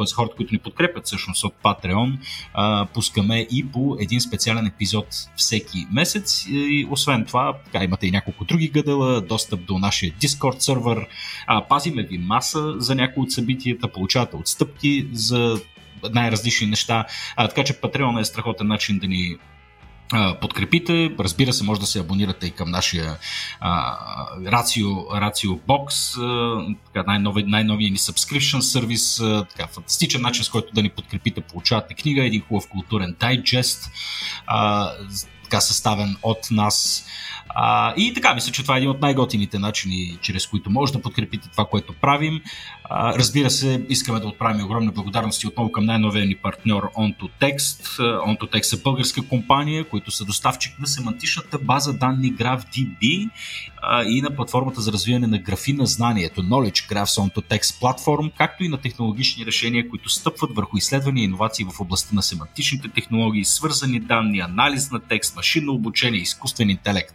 [0.00, 2.18] за хората, които ни подкрепят всъщност от Patreon.
[2.54, 5.06] А, пускаме и по един специален епизод
[5.36, 6.46] всеки месец.
[6.52, 11.06] И освен това, така имате и няколко други гъдела, достъп до нашия Discord сервер.
[11.46, 15.60] А, пазиме ви маса за някои от събитията, получавате отстъпки за
[16.12, 17.04] най-различни неща.
[17.36, 19.36] А, така че Patreon е страхотен начин да ни
[20.40, 21.10] подкрепите.
[21.20, 23.16] Разбира се, може да се абонирате и към нашия
[23.60, 23.96] а,
[25.68, 30.90] Box, а, така, най-нови, най-новия ни subscription сервис, така, фантастичен начин, с който да ни
[30.90, 31.40] подкрепите.
[31.40, 33.90] Получавате книга, един хубав културен дайджест,
[34.46, 34.90] а,
[35.52, 37.04] така съставен от нас.
[37.54, 41.02] А, и така, мисля, че това е един от най-готините начини, чрез които може да
[41.02, 42.40] подкрепите това, което правим.
[42.84, 47.98] А, разбира се, искаме да отправим огромни благодарности отново към най-новия ни партньор OntoText.
[47.98, 53.30] OntoText е българска компания, които са доставчик на семантичната база данни GraphDB
[53.82, 58.64] а, и на платформата за развиване на графи на знанието Knowledge Graphs OntoText Platform, както
[58.64, 63.44] и на технологични решения, които стъпват върху изследвания и иновации в областта на семантичните технологии,
[63.44, 67.14] свързани данни, анализ на текст, машинно обучение, изкуствен интелект.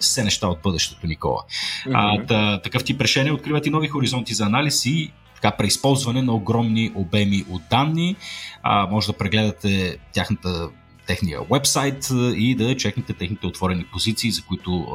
[0.00, 1.42] Все неща от бъдещето, Никола.
[1.86, 2.22] Mm-hmm.
[2.22, 6.32] А, та, такъв тип решения откриват и нови хоризонти за анализ и така, преизползване на
[6.32, 8.16] огромни обеми от данни.
[8.62, 10.68] А, може да прегледате тяхната
[11.06, 14.86] техния вебсайт и да чекнете техните отворени позиции, за които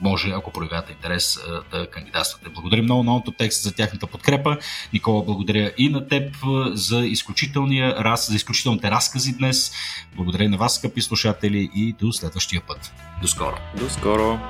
[0.00, 1.38] може, ако проявявате интерес,
[1.72, 2.48] да кандидатствате.
[2.48, 4.58] Благодаря много на Онтотекст за тяхната подкрепа.
[4.92, 6.34] Никола, благодаря и на теб
[6.72, 9.72] за, изключителния раз, за изключителните разкази днес.
[10.16, 12.92] Благодаря и на вас, скъпи слушатели, и до следващия път.
[13.22, 13.56] До скоро!
[13.78, 14.40] До скоро!